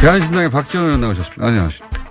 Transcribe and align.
대한신당의 0.00 0.50
박지원 0.50 0.86
의원 0.86 1.00
나오셨습니다. 1.02 1.46
안녕하십니까. 1.46 2.10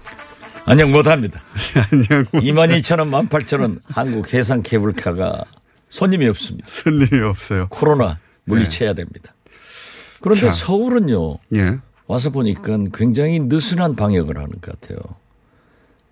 안녕 0.66 0.92
못합니다. 0.92 1.42
안녕. 1.92 2.24
2만 2.26 2.78
2천 2.78 3.00
원, 3.00 3.10
1만 3.10 3.30
8천 3.30 3.62
원 3.62 3.80
한국 3.86 4.32
해상 4.32 4.62
케이블카가 4.62 5.44
손님이 5.90 6.28
없습니다. 6.28 6.68
손님이 6.70 7.24
없어요. 7.24 7.68
코로나 7.72 8.20
물리쳐야 8.44 8.94
됩니다. 8.94 9.34
그런데 10.22 10.46
자. 10.46 10.52
서울은요. 10.52 11.40
예. 11.56 11.80
와서 12.06 12.30
보니까 12.30 12.78
굉장히 12.94 13.40
느슨한 13.40 13.96
방역을 13.96 14.38
하는 14.38 14.52
것 14.62 14.80
같아요. 14.80 15.00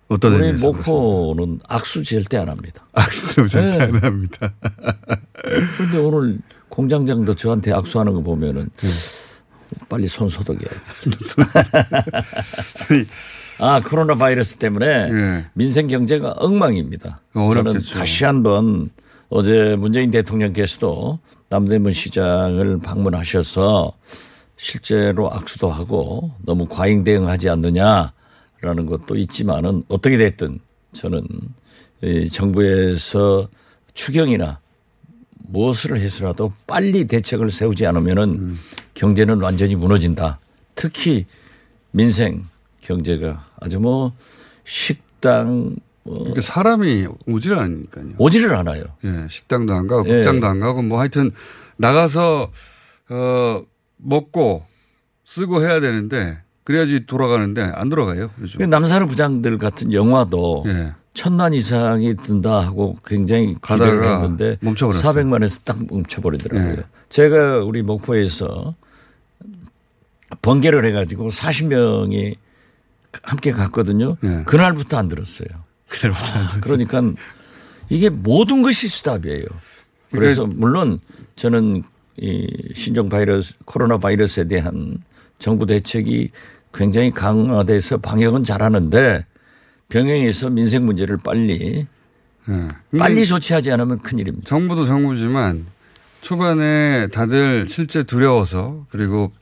어떤 0.08 0.34
우리? 0.34 0.52
목포는 0.54 1.60
악수 1.68 2.02
절대 2.02 2.38
안 2.38 2.48
합니다. 2.48 2.86
악수 2.92 3.46
절대 3.46 3.78
네. 3.78 3.84
안 3.84 3.94
합니다. 4.02 4.52
그런데 5.76 5.98
오늘 5.98 6.38
공장장도 6.70 7.34
저한테 7.34 7.72
악수하는 7.72 8.14
거 8.14 8.20
보면은 8.22 8.68
네. 8.76 8.88
빨리 9.88 10.08
손 10.08 10.28
소독해야겠어. 10.28 11.42
아 13.58 13.80
코로나 13.80 14.14
바이러스 14.14 14.56
때문에 14.56 14.86
예. 14.86 15.46
민생 15.54 15.86
경제가 15.88 16.32
엉망입니다. 16.38 17.20
저는 17.32 17.48
어렵겠죠. 17.50 17.98
다시 17.98 18.24
한번 18.24 18.90
어제 19.28 19.76
문재인 19.76 20.10
대통령께서도 20.10 21.18
남대문 21.48 21.92
시장을 21.92 22.78
방문하셔서 22.80 23.92
실제로 24.56 25.32
악수도 25.32 25.70
하고 25.70 26.32
너무 26.44 26.66
과잉 26.66 27.04
대응하지 27.04 27.48
않느냐라는 27.48 28.86
것도 28.86 29.16
있지만은 29.16 29.82
어떻게 29.88 30.16
됐든 30.16 30.58
저는 30.92 31.22
이 32.02 32.28
정부에서 32.28 33.48
추경이나 33.94 34.60
무엇을 35.46 35.98
해서라도 36.00 36.52
빨리 36.66 37.06
대책을 37.06 37.50
세우지 37.50 37.86
않으면은 37.86 38.34
음. 38.34 38.58
경제는 38.94 39.40
완전히 39.40 39.76
무너진다. 39.76 40.38
특히 40.74 41.26
민생 41.90 42.44
경제가 42.80 43.46
아주 43.60 43.80
뭐 43.80 44.12
식당 44.64 45.76
뭐 46.02 46.18
그러니까 46.18 46.40
사람이 46.40 47.06
오질 47.26 47.54
않으니까요. 47.54 48.06
오지를 48.18 48.54
않아요. 48.54 48.84
예. 49.04 49.26
식당도 49.28 49.74
안 49.74 49.86
가고 49.86 50.08
예. 50.08 50.16
극장도 50.16 50.46
안 50.46 50.60
가고 50.60 50.82
뭐 50.82 51.00
하여튼 51.00 51.32
나가서 51.76 52.50
어 53.10 53.62
먹고 53.96 54.64
쓰고 55.24 55.62
해야 55.62 55.80
되는데 55.80 56.38
그래야지 56.64 57.06
돌아가는데 57.06 57.62
안 57.62 57.88
돌아가요. 57.88 58.30
요즘. 58.40 58.58
그 58.58 58.64
남산의 58.64 59.08
부장들 59.08 59.58
같은 59.58 59.92
영화도 59.92 60.64
예. 60.66 60.92
천만 61.18 61.52
이상이 61.52 62.14
든다 62.14 62.60
하고 62.60 62.96
굉장히 63.04 63.56
기대를 63.60 64.08
했는데 64.08 64.56
멈춰버렸어요. 64.60 65.12
400만에서 65.12 65.64
딱 65.64 65.76
멈춰버리더라고요. 65.90 66.72
예. 66.74 66.84
제가 67.08 67.58
우리 67.64 67.82
목포에서 67.82 68.76
번개를 70.42 70.84
해가지고 70.84 71.30
40명이 71.30 72.36
함께 73.24 73.50
갔거든요. 73.50 74.16
예. 74.22 74.44
그날부터 74.46 74.96
안 74.96 75.08
들었어요. 75.08 75.48
그날부터 75.88 76.38
아, 76.38 76.60
그러니까 76.60 77.02
이게 77.88 78.10
모든 78.10 78.62
것이 78.62 78.86
수답이에요. 78.86 79.44
그래서 80.12 80.46
물론 80.46 81.00
저는 81.34 81.82
이 82.16 82.46
신종 82.76 83.08
바이러스 83.08 83.56
코로나 83.64 83.98
바이러스에 83.98 84.44
대한 84.44 84.98
정부 85.40 85.66
대책이 85.66 86.30
굉장히 86.72 87.10
강화돼서 87.10 87.96
방역은 87.96 88.44
잘하는데 88.44 89.26
병행해서 89.88 90.50
민생 90.50 90.84
문제를 90.84 91.16
빨리 91.16 91.86
예. 92.48 92.68
빨리 92.98 93.26
조치하지 93.26 93.72
않으면 93.72 94.00
큰일입니다. 94.00 94.46
정부도 94.46 94.86
정부지만 94.86 95.66
초반에 96.20 97.08
다들 97.08 97.66
실제 97.68 98.02
두려워서 98.02 98.86
그리고 98.90 99.32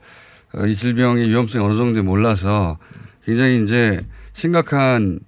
어, 0.53 0.65
이 0.65 0.75
질병의 0.75 1.29
위험성이 1.29 1.65
어느 1.65 1.75
정도 1.75 2.01
몰라서 2.03 2.77
굉장히 3.25 3.61
이제 3.61 3.99
심각한 4.33 5.19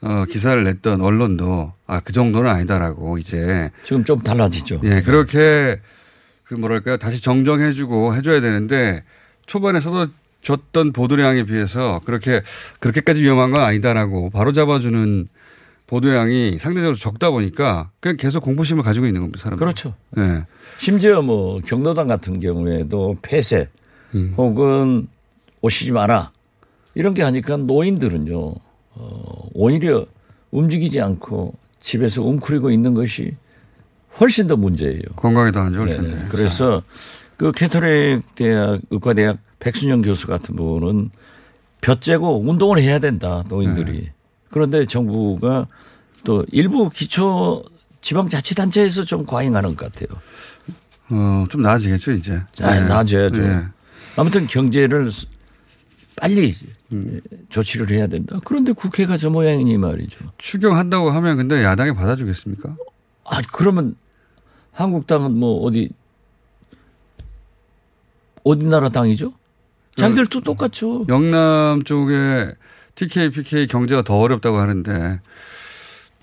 어, 0.00 0.24
기사를 0.28 0.62
냈던 0.62 1.00
언론도 1.00 1.72
아, 1.86 2.00
그 2.00 2.12
정도는 2.12 2.50
아니다라고 2.50 3.18
이제 3.18 3.70
지금 3.84 4.04
좀 4.04 4.20
달라지죠. 4.20 4.80
예, 4.84 5.02
그렇게 5.02 5.80
그 6.44 6.54
뭐랄까요. 6.54 6.96
다시 6.96 7.20
정정해주고 7.20 8.14
해줘야 8.14 8.40
되는데 8.40 9.04
초반에 9.46 9.80
쏟아 9.80 10.10
졌던 10.48 10.92
보도량에 10.92 11.44
비해서 11.44 12.00
그렇게 12.06 12.40
그렇게까지 12.80 13.22
위험한 13.22 13.50
건 13.50 13.60
아니다라고 13.60 14.30
바로 14.30 14.52
잡아주는 14.52 15.28
보도량이 15.86 16.56
상대적으로 16.58 16.96
적다 16.96 17.30
보니까 17.30 17.90
그냥 18.00 18.16
계속 18.16 18.42
공포심을 18.42 18.82
가지고 18.82 19.06
있는 19.06 19.20
겁니다. 19.20 19.42
사람. 19.42 19.58
그렇죠. 19.58 19.94
예. 20.16 20.44
심지어 20.78 21.20
뭐 21.20 21.60
경로당 21.60 22.06
같은 22.06 22.40
경우에도 22.40 23.18
폐쇄 23.20 23.68
음. 24.14 24.32
혹은 24.38 25.08
오시지 25.60 25.92
마라 25.92 26.32
이런 26.94 27.12
게 27.12 27.22
하니까 27.22 27.58
노인들은요 27.58 28.54
어, 28.94 29.48
오히려 29.52 30.06
움직이지 30.50 31.00
않고 31.00 31.54
집에서 31.78 32.22
웅크리고 32.22 32.70
있는 32.70 32.94
것이 32.94 33.36
훨씬 34.18 34.46
더 34.46 34.56
문제예요. 34.56 35.02
건강에 35.14 35.52
더 35.52 35.65
안 35.65 35.74
좋을 35.74 35.88
네. 35.88 35.96
텐데. 35.96 36.24
그래서 36.30 36.82
그 37.36 37.52
카톨릭 37.52 38.34
대학 38.34 38.80
의과대학 38.90 39.38
백순영 39.60 40.02
교수 40.02 40.26
같은 40.26 40.56
분은 40.56 41.10
볕 41.80 42.07
쬐고 42.07 42.40
운동을 42.48 42.80
해야 42.80 42.98
된다 42.98 43.44
노인들이. 43.48 43.92
네. 43.92 44.12
그런데 44.50 44.86
정부가 44.86 45.66
또 46.24 46.44
일부 46.50 46.88
기초 46.90 47.64
지방자치단체에서 48.00 49.04
좀 49.04 49.26
과잉하는 49.26 49.76
것 49.76 49.92
같아요. 49.92 50.18
어, 51.10 51.46
좀 51.48 51.62
나아지겠죠, 51.62 52.12
이제. 52.12 52.42
아, 52.60 52.76
예. 52.76 52.80
나아져야죠. 52.80 53.42
예. 53.42 53.64
아무튼 54.16 54.46
경제를 54.46 55.10
빨리 56.16 56.54
음. 56.92 57.20
조치를 57.48 57.90
해야 57.90 58.06
된다. 58.06 58.40
그런데 58.44 58.72
국회가 58.72 59.16
저 59.16 59.30
모양이니 59.30 59.78
말이죠. 59.78 60.32
추경한다고 60.38 61.10
하면 61.10 61.36
근데 61.36 61.62
야당이 61.62 61.94
받아주겠습니까? 61.94 62.76
아 63.24 63.42
그러면 63.52 63.94
한국당은 64.72 65.36
뭐 65.38 65.62
어디 65.62 65.90
어디 68.42 68.66
나라 68.66 68.88
당이죠? 68.88 69.32
자기들도 69.98 70.40
똑같죠. 70.40 71.04
영남 71.08 71.82
쪽에 71.84 72.52
TK, 72.94 73.30
PK 73.30 73.66
경제가 73.66 74.02
더 74.02 74.18
어렵다고 74.18 74.58
하는데 74.58 75.20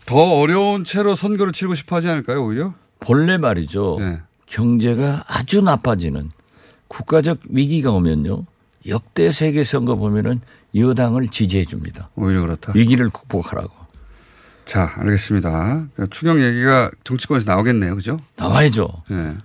더 0.06 0.16
어려운 0.40 0.84
채로 0.84 1.16
선거를 1.16 1.54
치르고 1.54 1.76
싶어 1.76 1.98
하지 1.98 2.08
않을까요, 2.08 2.46
오히려? 2.46 2.74
본래 3.00 3.38
말이죠. 3.38 3.98
예. 4.02 4.22
경제가 4.46 5.24
아주 5.28 5.62
나빠지는 5.62 6.32
국가적 6.88 7.40
위기가 7.50 7.92
오면요. 7.92 8.46
역대 8.88 9.32
세계 9.32 9.64
선거 9.64 9.96
보면은 9.96 10.42
여당을 10.76 11.28
지지해 11.30 11.66
줍니다. 11.66 12.10
오히려 12.16 12.42
그렇다. 12.42 12.74
위기를 12.76 13.10
극복하라고. 13.10 13.72
자, 14.66 14.94
알겠습니다. 14.98 15.88
그 15.96 16.10
추경 16.10 16.42
얘기가 16.42 16.92
정치권에서 17.04 17.52
나오겠네요. 17.52 17.96
그죠? 17.96 18.20
나와야죠. 18.36 19.04
예. 19.12 19.36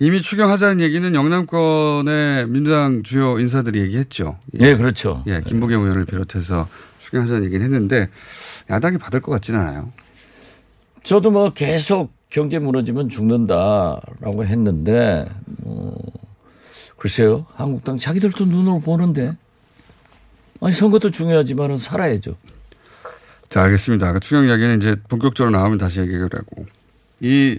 이미 0.00 0.22
추경하자는 0.22 0.80
얘기는 0.80 1.12
영남권의 1.14 2.48
민주당 2.48 3.02
주요 3.02 3.38
인사들이 3.38 3.80
얘기했죠. 3.80 4.38
예, 4.60 4.76
그렇죠. 4.76 5.24
예, 5.26 5.40
김부겸 5.44 5.82
의원을 5.82 6.04
비롯해서 6.04 6.68
추경하자는 6.98 7.44
얘기는 7.44 7.64
했는데 7.64 8.08
야당이 8.70 8.98
받을 8.98 9.20
것 9.20 9.32
같지는 9.32 9.60
않아요. 9.60 9.92
저도 11.02 11.30
뭐 11.30 11.50
계속 11.50 12.12
경제 12.30 12.58
무너지면 12.58 13.08
죽는다라고 13.08 14.44
했는데 14.44 15.26
뭐 15.62 15.96
글쎄요 16.96 17.46
한국당 17.54 17.96
자기들도 17.96 18.44
눈으로 18.44 18.80
보는데 18.80 19.36
아니 20.60 20.72
선거도 20.72 21.10
중요하지만은 21.10 21.78
살아야죠. 21.78 22.36
자, 23.48 23.62
알겠습니다. 23.62 24.12
그 24.12 24.20
추경 24.20 24.44
이야기는 24.44 24.76
이제 24.78 24.96
본격적으로 25.08 25.56
나오면 25.56 25.78
다시 25.78 26.00
얘기를 26.00 26.28
하고. 26.32 26.66
이 27.20 27.58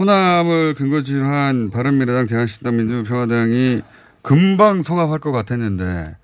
호남을 0.00 0.74
근거지로 0.76 1.26
한 1.26 1.68
바른미래당, 1.68 2.26
대한신당, 2.26 2.74
민주평화당이 2.78 3.82
금방 4.22 4.82
통합할 4.82 5.18
것 5.18 5.30
같았는데 5.30 6.16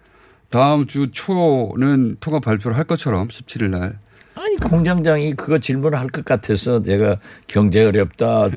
다음 0.49 0.87
주 0.87 1.11
초는 1.13 2.17
통합 2.21 2.43
발표를 2.43 2.77
할 2.77 2.85
것처럼 2.85 3.29
17일 3.29 3.69
날. 3.69 3.99
아니 4.35 4.57
공장장이 4.57 5.35
그거 5.35 5.59
질문을 5.59 5.99
할 5.99 6.09
것 6.09 6.25
같아서 6.25 6.81
제가 6.83 7.17
경제 7.47 7.85
어렵다 7.85 8.49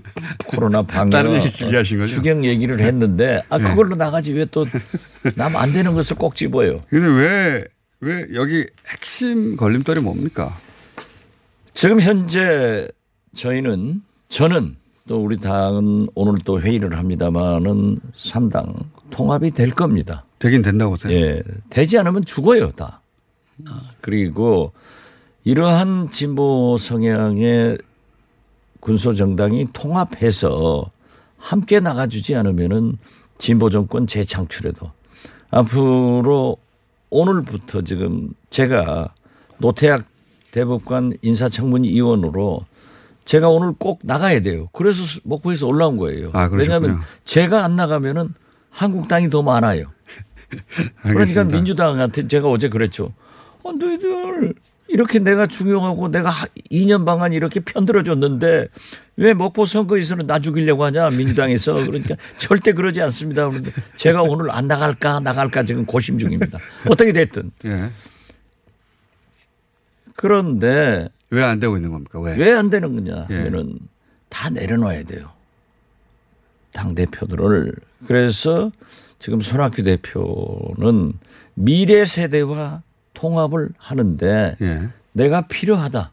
코로나 0.48 0.84
방역 0.88 1.12
얘기? 1.36 1.64
추경 2.16 2.46
얘기를 2.46 2.80
했는데 2.80 3.42
아 3.50 3.58
그걸로 3.58 3.96
나가지 3.96 4.32
왜 4.34 4.46
또 4.46 4.66
남 5.36 5.56
안 5.58 5.74
되는 5.74 5.94
것을 5.94 6.16
꼭 6.18 6.36
집어요. 6.36 6.82
근데 6.90 7.08
왜, 7.08 7.66
왜 8.02 8.26
여기 8.36 8.66
핵심 8.88 9.58
걸림돌이 9.58 10.00
뭡니까? 10.00 10.58
지금 11.74 12.00
현재 12.00 12.88
저희는 13.36 14.02
저는 14.30 14.76
또 15.10 15.18
우리 15.18 15.40
당은 15.40 16.10
오늘 16.14 16.38
또 16.46 16.62
회의를 16.62 17.00
합니다마는 17.00 17.98
3당 18.16 18.76
통합이 19.10 19.50
될 19.50 19.72
겁니다. 19.72 20.24
되긴 20.38 20.62
된다고 20.62 20.92
보세요. 20.92 21.12
예. 21.12 21.42
되지 21.72 21.98
않으면 21.98 22.26
죽어요, 22.26 22.72
다. 22.74 23.02
아, 23.68 23.82
그리고 24.02 24.72
이러한 25.46 26.12
진보 26.12 26.78
성향의 26.78 27.80
군소 28.82 29.16
정당이 29.16 29.70
통합해서 29.74 30.92
함께 31.40 31.80
나가주지 31.80 32.36
않으면은 32.36 33.00
진보 33.40 33.72
정권 33.72 34.06
재창출에도 34.06 34.92
앞으로 35.50 36.58
오늘부터 37.10 37.82
지금 37.82 38.30
제가 38.52 39.12
노태학 39.58 40.06
대법관 40.52 41.14
인사청문위원으로 41.24 42.64
제가 43.30 43.48
오늘 43.48 43.74
꼭 43.78 44.00
나가야 44.02 44.40
돼요. 44.40 44.70
그래서 44.74 45.04
목포에서 45.24 45.68
올라온 45.68 45.98
거예요. 45.98 46.32
아. 46.34 46.50
왜냐하면 46.52 47.00
제가 47.26 47.64
안 47.64 47.76
나가면은 47.76 48.34
한국당이 48.72 49.30
더 49.30 49.44
많아요. 49.44 49.84
그러니까. 51.04 51.44
민주당한테 51.44 52.28
제가 52.28 52.50
어제 52.50 52.70
그랬죠. 52.70 53.14
어, 53.62 53.72
너희들 53.72 54.56
이렇게 54.88 55.20
내가 55.20 55.46
중요하고 55.46 56.10
내가 56.10 56.32
2년 56.72 57.06
방안 57.06 57.32
이렇게 57.32 57.60
편들어 57.60 58.02
줬는데 58.02 58.68
왜 59.18 59.34
먹보 59.36 59.68
선거에서는 59.68 60.26
나 60.26 60.40
죽이려고 60.40 60.84
하냐 60.86 61.12
민주당에서 61.12 61.76
그러니까 61.86 62.16
절대 62.40 62.74
그러지 62.74 63.00
않습니다. 63.04 63.48
그런데 63.48 63.72
제가 63.96 64.24
오늘 64.24 64.50
안 64.50 64.68
나갈까 64.68 65.20
나갈까 65.20 65.66
지금 65.66 65.86
고심 65.86 66.18
중입니다. 66.18 66.58
어떻게 66.88 67.12
됐든 67.12 67.52
예. 67.66 67.92
그런데 70.16 71.10
왜 71.32 71.44
안 71.44 71.60
되고 71.60 71.76
있는 71.76 71.92
겁니까? 71.92 72.20
왜? 72.20 72.36
왜 72.36 72.52
안 72.54 72.70
되는 72.70 72.96
거냐 72.96 73.28
예. 73.30 73.36
하면은 73.36 73.78
다 74.30 74.50
내려놔야 74.50 75.04
돼요. 75.04 75.30
당 76.74 76.96
대표들을 76.96 77.74
그래서 78.08 78.72
지금 79.20 79.42
손학규 79.42 79.84
대표는 79.84 81.14
미래 81.56 82.06
세대와 82.06 82.84
통합을 83.14 83.70
하는데 83.78 84.56
예. 84.62 84.90
내가 85.12 85.42
필요하다. 85.48 86.12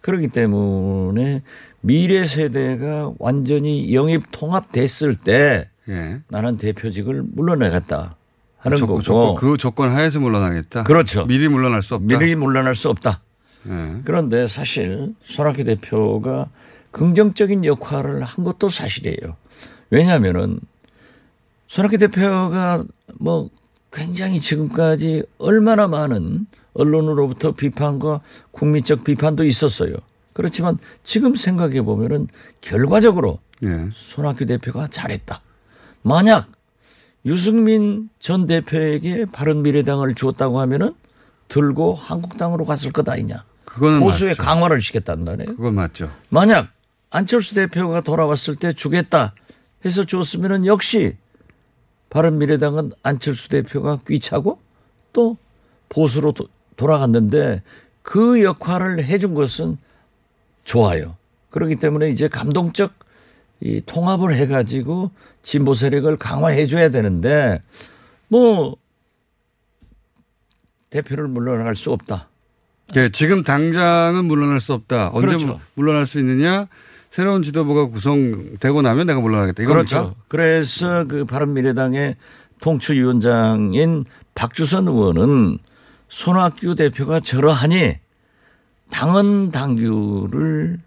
그렇기 0.00 0.28
때문에 0.28 1.42
미래 1.80 2.24
세대가 2.24 3.12
완전히 3.18 3.94
영입 3.94 4.22
통합됐을 4.30 5.16
때 5.16 5.70
예. 5.88 6.20
나는 6.28 6.56
대표직을 6.56 7.24
물러나겠다 7.32 8.16
하는 8.58 8.76
조- 8.76 8.86
거고 8.86 9.02
조건, 9.02 9.34
그 9.34 9.56
조건 9.58 9.90
하에서 9.90 10.20
물러나겠다. 10.20 10.84
그렇죠. 10.84 11.26
미리 11.26 11.48
물러날 11.48 11.82
수 11.82 11.94
없다. 11.96 12.18
미리 12.18 12.34
물러날 12.34 12.74
수 12.74 12.88
없다. 12.90 13.20
예. 13.68 14.00
그런데 14.04 14.46
사실 14.46 15.14
손학규 15.24 15.64
대표가 15.64 16.48
긍정적인 16.90 17.64
역할을 17.64 18.22
한 18.22 18.44
것도 18.44 18.68
사실이에요. 18.68 19.36
왜냐하면은 19.90 20.60
손학규 21.68 21.98
대표가 21.98 22.84
뭐 23.18 23.50
굉장히 23.92 24.40
지금까지 24.40 25.24
얼마나 25.38 25.88
많은 25.88 26.46
언론으로부터 26.74 27.52
비판과 27.52 28.20
국민적 28.50 29.04
비판도 29.04 29.44
있었어요. 29.44 29.94
그렇지만 30.32 30.78
지금 31.04 31.34
생각해 31.34 31.82
보면은 31.82 32.28
결과적으로 32.60 33.38
예. 33.64 33.88
손학규 33.94 34.46
대표가 34.46 34.88
잘했다. 34.88 35.40
만약 36.02 36.48
유승민 37.24 38.10
전 38.18 38.46
대표에게 38.46 39.26
바른미래당을 39.26 40.14
주었다고 40.14 40.60
하면은 40.60 40.94
들고 41.48 41.94
한국당으로 41.94 42.64
갔을 42.64 42.92
것 42.92 43.08
아니냐. 43.08 43.44
그거는 43.74 44.00
보수의 44.00 44.30
맞죠. 44.30 44.42
강화를 44.42 44.80
시켰단 44.80 45.24
말이에요. 45.24 45.56
그건 45.56 45.74
맞죠. 45.74 46.10
만약 46.30 46.68
안철수 47.10 47.54
대표가 47.54 48.00
돌아왔을 48.00 48.56
때 48.56 48.72
주겠다 48.72 49.34
해서 49.84 50.04
주었으면 50.04 50.64
역시 50.66 51.16
바른미래당은 52.10 52.92
안철수 53.02 53.48
대표가 53.48 53.98
귀차고 54.06 54.60
또 55.12 55.36
보수로 55.88 56.32
도- 56.32 56.48
돌아갔는데 56.76 57.62
그 58.02 58.42
역할을 58.42 59.04
해준 59.04 59.34
것은 59.34 59.78
좋아요. 60.64 61.16
그렇기 61.50 61.76
때문에 61.76 62.10
이제 62.10 62.28
감동적 62.28 62.92
이 63.60 63.80
통합을 63.84 64.34
해가지고 64.34 65.10
진보 65.42 65.74
세력을 65.74 66.14
강화해 66.16 66.66
줘야 66.66 66.88
되는데 66.90 67.60
뭐 68.28 68.76
대표를 70.90 71.28
물러나갈 71.28 71.76
수 71.76 71.92
없다. 71.92 72.28
예, 72.96 73.08
지금 73.08 73.42
당장은 73.42 74.24
물러날 74.26 74.60
수 74.60 74.72
없다. 74.72 75.10
언제 75.12 75.26
그렇죠. 75.28 75.46
물- 75.46 75.56
물러날 75.74 76.06
수 76.06 76.18
있느냐? 76.20 76.68
새로운 77.10 77.42
지도부가 77.42 77.86
구성되고 77.86 78.82
나면 78.82 79.06
내가 79.06 79.20
물러나겠다. 79.20 79.62
이겁니까? 79.62 79.84
그렇죠. 79.88 80.14
그래서 80.28 81.04
그 81.06 81.24
바른미래당의 81.24 82.16
통추위원장인 82.60 84.04
박주선 84.34 84.88
의원은 84.88 85.58
손학규 86.08 86.74
대표가 86.74 87.20
저러하니 87.20 87.98
당헌 88.90 89.50
당규를 89.50 90.78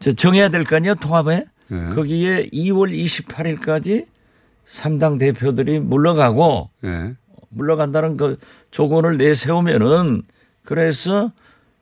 저 0.00 0.12
정해야 0.12 0.48
될 0.48 0.64
거 0.64 0.76
아니에요 0.76 0.94
통합에 0.96 1.44
예. 1.70 1.94
거기에 1.94 2.48
2월 2.52 2.92
28일까지 2.92 4.06
3당 4.66 5.18
대표들이 5.18 5.78
물러가고 5.80 6.70
예. 6.84 7.14
물러간다는 7.50 8.16
그 8.16 8.38
조건을 8.70 9.16
내세우면은 9.16 10.22
그래서 10.64 11.32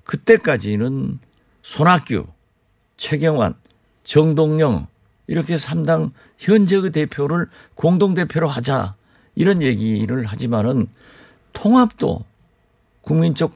그때까지는 0.05 1.19
손학규, 1.63 2.27
최경환, 2.97 3.55
정동영 4.05 4.87
이렇게 5.27 5.55
3당 5.55 6.11
현재의 6.39 6.91
대표를 6.91 7.49
공동대표로 7.75 8.49
하자 8.49 8.95
이런 9.35 9.63
얘기를 9.63 10.25
하지만은 10.25 10.83
통합도 11.53 12.25
국민적 13.03 13.55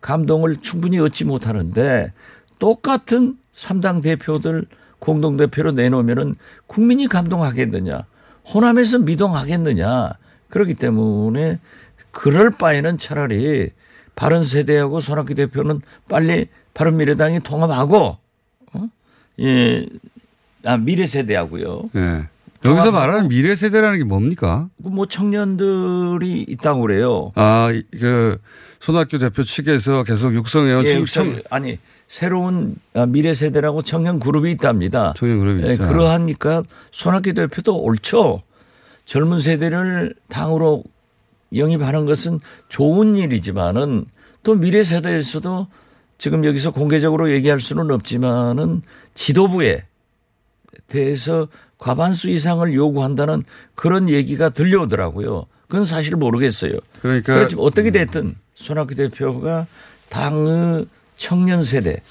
감동을 0.00 0.56
충분히 0.56 0.98
얻지 0.98 1.24
못하는데 1.24 2.12
똑같은 2.58 3.38
3당 3.54 4.02
대표들 4.02 4.66
공동대표로 4.98 5.72
내놓으면은 5.72 6.34
국민이 6.66 7.06
감동하겠느냐. 7.08 8.04
호남에서 8.52 8.98
미동하겠느냐. 8.98 10.12
그렇기 10.48 10.74
때문에 10.74 11.58
그럴 12.10 12.50
바에는 12.50 12.98
차라리 12.98 13.70
바른 14.18 14.42
세대하고 14.42 14.98
손학규 14.98 15.34
대표는 15.36 15.80
빨리 16.08 16.46
바른 16.74 16.96
미래당이 16.96 17.38
통합하고, 17.40 18.18
어? 18.74 18.88
예, 19.40 19.86
아, 20.64 20.76
미래 20.76 21.06
세대하고요. 21.06 21.90
예. 21.94 22.26
여기서 22.64 22.90
말하는 22.90 23.28
미래 23.28 23.54
세대라는 23.54 23.98
게 23.98 24.04
뭡니까? 24.04 24.68
뭐 24.78 25.06
청년들이 25.06 26.46
있다고 26.48 26.80
그래요. 26.80 27.30
아, 27.36 27.70
이- 27.72 27.84
그 27.96 28.38
손학규 28.80 29.18
대표 29.18 29.44
측에서 29.44 30.02
계속 30.02 30.34
육성해온 30.34 30.84
예, 30.84 30.88
청- 30.88 31.02
육성- 31.04 31.42
아니 31.50 31.78
새로운 32.08 32.74
아, 32.94 33.06
미래 33.06 33.32
세대라고 33.32 33.82
청년 33.82 34.18
그룹이 34.18 34.50
있답니다. 34.50 35.14
청년 35.16 35.38
그룹이 35.38 35.68
예, 35.68 35.74
있다. 35.74 35.88
그러하니까 35.88 36.64
손학규 36.90 37.34
대표도 37.34 37.76
옳죠. 37.76 38.42
젊은 39.04 39.38
세대를 39.38 40.14
당으로 40.28 40.82
영입하는 41.54 42.04
것은 42.04 42.40
좋은 42.68 43.16
일이지만은 43.16 44.06
또 44.42 44.54
미래 44.54 44.82
세대에서도 44.82 45.66
지금 46.18 46.44
여기서 46.44 46.72
공개적으로 46.72 47.30
얘기할 47.30 47.60
수는 47.60 47.90
없지만은 47.90 48.82
지도부에 49.14 49.84
대해서 50.88 51.48
과반수 51.78 52.30
이상을 52.30 52.72
요구한다는 52.74 53.42
그런 53.74 54.08
얘기가 54.08 54.48
들려오더라고요. 54.50 55.46
그건 55.68 55.84
사실 55.84 56.16
모르겠어요. 56.16 56.72
그러니까 57.00 57.34
그렇지만 57.34 57.64
어떻게 57.64 57.90
됐든 57.90 58.34
손학규 58.54 58.94
대표가 58.94 59.66
당의 60.08 60.86
청년 61.16 61.62
세대 61.62 62.02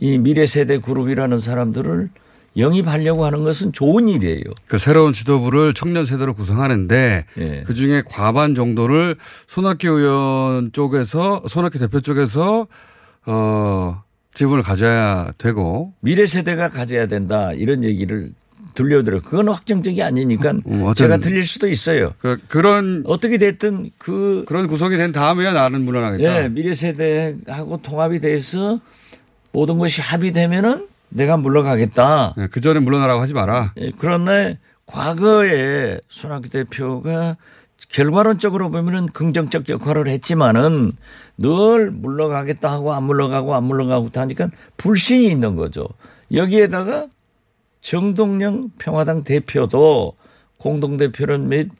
이 0.00 0.18
미래 0.18 0.46
세대 0.46 0.78
그룹이라는 0.78 1.38
사람들을 1.38 2.10
영입하려고 2.56 3.24
하는 3.24 3.42
것은 3.44 3.72
좋은 3.72 4.08
일이에요. 4.08 4.42
그 4.68 4.78
새로운 4.78 5.12
지도부를 5.12 5.74
청년 5.74 6.04
세대로 6.04 6.34
구성하는데 6.34 7.24
예. 7.38 7.62
그 7.66 7.74
중에 7.74 8.02
과반 8.06 8.54
정도를 8.54 9.16
손학규 9.46 9.88
의원 9.88 10.70
쪽에서 10.72 11.42
손학규 11.48 11.78
대표 11.78 12.00
쪽에서 12.00 12.66
어 13.26 14.02
지분을 14.34 14.62
가져야 14.62 15.32
되고 15.38 15.92
미래 16.00 16.26
세대가 16.26 16.68
가져야 16.68 17.06
된다 17.06 17.52
이런 17.52 17.82
얘기를 17.84 18.30
들려드려. 18.74 19.20
그건 19.22 19.48
확정적이 19.50 20.02
아니니까 20.02 20.50
음, 20.66 20.82
어떤- 20.82 20.94
제가 20.94 21.18
틀릴 21.18 21.44
수도 21.44 21.68
있어요. 21.68 22.12
그, 22.18 22.38
그런 22.48 23.04
어떻게 23.06 23.38
됐든 23.38 23.90
그 23.98 24.44
그런 24.48 24.66
구성이 24.66 24.96
된 24.96 25.12
다음에야 25.12 25.52
나는 25.52 25.84
물러나겠다. 25.84 26.42
예, 26.44 26.48
미래 26.48 26.74
세대하고 26.74 27.82
통합이 27.82 28.18
돼서 28.20 28.80
모든 29.52 29.78
것이 29.78 30.00
합의되면은 30.00 30.88
내가 31.14 31.36
물러가겠다. 31.36 32.34
예, 32.38 32.48
그 32.48 32.60
전에 32.60 32.80
물러나라고 32.80 33.20
하지 33.20 33.34
마라. 33.34 33.72
예, 33.78 33.92
그러나 33.98 34.54
과거에 34.86 35.98
손학규 36.08 36.50
대표가 36.50 37.36
결과론적으로 37.88 38.70
보면은 38.70 39.06
긍정적 39.06 39.68
역할을 39.68 40.08
했지만은 40.08 40.92
늘 41.38 41.90
물러가겠다 41.92 42.72
하고 42.72 42.92
안 42.92 43.04
물러가고 43.04 43.54
안 43.54 43.64
물러가고 43.64 44.10
하니까 44.12 44.48
불신이 44.76 45.26
있는 45.26 45.54
거죠. 45.54 45.86
여기에다가 46.32 47.06
정동영 47.80 48.70
평화당 48.78 49.22
대표도 49.22 50.14
공동대표는 50.58 51.48
및 51.48 51.70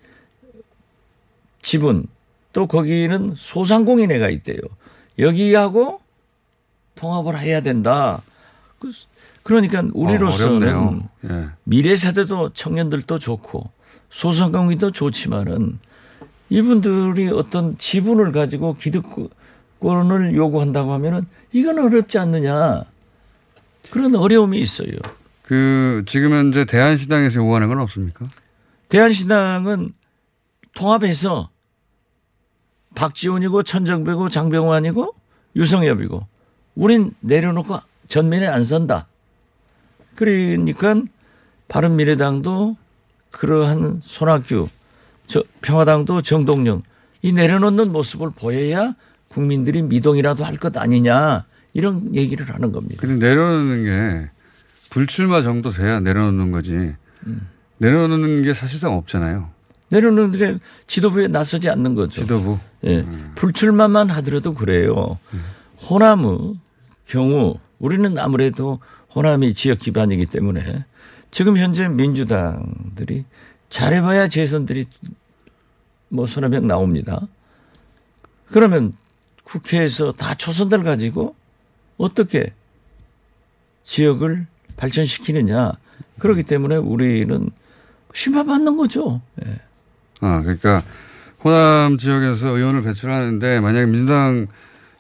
지분 1.60 2.06
또 2.52 2.66
거기는 2.68 3.34
소상공인 3.36 4.12
회가 4.12 4.28
있대요. 4.28 4.58
여기하고 5.18 6.00
통합을 6.94 7.40
해야 7.40 7.60
된다. 7.60 8.22
그- 9.44 9.52
그러니까 9.52 9.80
어, 9.80 9.90
우리로서는 9.92 10.56
어렵네요. 10.68 11.08
예. 11.30 11.48
미래 11.64 11.94
세대도 11.94 12.54
청년들도 12.54 13.18
좋고 13.18 13.70
소상공인도 14.10 14.90
좋지만은 14.90 15.78
이분들이 16.48 17.28
어떤 17.28 17.76
지분을 17.78 18.32
가지고 18.32 18.74
기득권을 18.76 20.34
요구한다고 20.34 20.92
하면은 20.94 21.22
이건 21.52 21.78
어렵지 21.78 22.18
않느냐 22.18 22.84
그런 23.90 24.14
어려움이 24.16 24.58
있어요. 24.58 24.92
그 25.42 26.02
지금 26.06 26.32
현재 26.32 26.64
대한시당에서 26.64 27.40
요구하는 27.40 27.68
건 27.68 27.78
없습니까? 27.80 28.26
대한신당은 28.88 29.90
통합해서 30.74 31.50
박지원이고 32.94 33.62
천정배고 33.62 34.28
장병환이고 34.30 35.14
유성엽이고 35.56 36.26
우린 36.76 37.12
내려놓고 37.20 37.78
전면에 38.08 38.46
안 38.46 38.64
선다. 38.64 39.08
그러니까 40.14 40.97
바른미래당도 41.68 42.76
그러한 43.30 44.00
손학규, 44.02 44.68
저 45.26 45.42
평화당도 45.62 46.23
정동영 46.23 46.83
이 47.23 47.33
내려놓는 47.33 47.90
모습을 47.92 48.30
보여야 48.30 48.94
국민들이 49.28 49.83
미동이라도 49.83 50.44
할 50.44 50.56
것 50.59 50.76
아니냐 50.76 51.44
이런 51.73 52.14
얘기를 52.14 52.49
하는 52.49 52.71
겁니다. 52.71 53.00
근데 53.00 53.26
내려놓는 53.26 53.85
게 53.85 54.30
불출마 54.90 55.42
정도 55.42 55.71
돼야 55.71 55.99
내려놓는 56.00 56.52
거지. 56.52 56.94
음. 57.26 57.49
내려놓는 57.78 58.42
게 58.42 58.54
사실상 58.54 58.92
없잖아요. 58.94 59.50
내려놓는 59.88 60.33
게 60.38 60.59
지도부에 60.87 61.26
나서지 61.28 61.68
않는 61.71 61.94
거죠. 61.94 62.21
지도부. 62.23 62.59
예. 62.87 63.04
불출마만 63.35 64.11
하더라도 64.11 64.54
그래요. 64.54 65.18
호남의 65.88 66.54
경우 67.06 67.59
우리는 67.80 68.16
아무래도 68.18 68.78
호남이 69.14 69.54
지역 69.54 69.78
기반이기 69.78 70.26
때문에 70.26 70.85
지금 71.30 71.56
현재 71.56 71.88
민주당들이 71.88 73.25
잘해봐야 73.68 74.28
재선들이 74.28 74.87
뭐 76.09 76.26
서너 76.26 76.49
명 76.49 76.66
나옵니다. 76.66 77.21
그러면 78.47 78.92
국회에서 79.42 80.12
다 80.12 80.35
초선들 80.35 80.83
가지고 80.83 81.35
어떻게 81.97 82.52
지역을 83.83 84.47
발전시키느냐. 84.76 85.73
그렇기 86.18 86.44
때문에 86.44 86.76
우리는 86.76 87.50
심판받는 88.12 88.76
거죠. 88.76 89.21
예. 89.44 89.61
아, 90.21 90.40
그러니까 90.42 90.83
호남 91.42 91.99
지역에서 91.99 92.49
의원을 92.56 92.83
배출하는데 92.83 93.61
만약에 93.61 93.87
민주당 93.87 94.47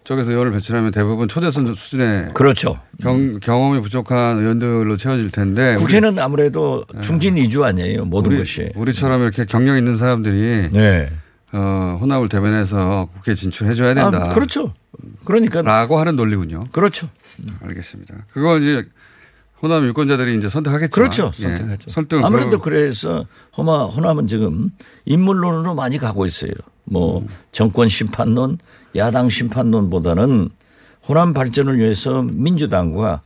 쪽에서 0.04 0.32
의원을 0.32 0.52
배출하면 0.52 0.90
대부분 0.90 1.28
초대선 1.28 1.72
수준의 1.74 2.34
그렇죠. 2.34 2.78
경, 3.00 3.40
경험이 3.40 3.80
부족한 3.80 4.38
의원들로 4.38 4.96
채워질 4.96 5.30
텐데 5.30 5.76
국회는 5.76 6.18
아무래도 6.18 6.84
중진 7.02 7.38
이주 7.38 7.64
아니에요. 7.64 8.04
모든 8.04 8.32
우리, 8.32 8.38
것이. 8.38 8.70
우리처럼 8.74 9.22
이렇게 9.22 9.46
경력 9.46 9.78
있는 9.78 9.96
사람들이 9.96 10.68
네. 10.72 11.10
어, 11.52 11.98
호남을 12.00 12.28
대변해서 12.28 13.08
국회에 13.14 13.34
진출해줘야 13.34 13.94
된다. 13.94 14.26
아, 14.26 14.28
그렇죠. 14.28 14.74
그러니까 15.24 15.62
라고 15.62 15.98
하는 15.98 16.16
논리군요. 16.16 16.66
그렇죠. 16.72 17.08
알겠습니다. 17.62 18.26
그거 18.32 18.58
이제 18.58 18.84
호남 19.62 19.86
유권자들이 19.86 20.36
이제 20.36 20.50
선택하겠지만. 20.50 21.10
그렇죠. 21.10 21.32
예, 21.38 21.56
선택하죠. 21.56 21.88
설득 21.88 22.22
아무래도 22.22 22.58
그래서 22.58 23.24
호마, 23.56 23.86
호남은 23.86 24.26
지금 24.26 24.68
인물론으로 25.06 25.74
많이 25.74 25.96
가고 25.96 26.26
있어요. 26.26 26.52
뭐 26.84 27.20
음. 27.20 27.28
정권 27.52 27.88
심판론, 27.88 28.58
야당 28.96 29.28
심판론보다는 29.28 30.50
호남 31.08 31.32
발전을 31.32 31.78
위해서 31.78 32.22
민주당과 32.22 33.22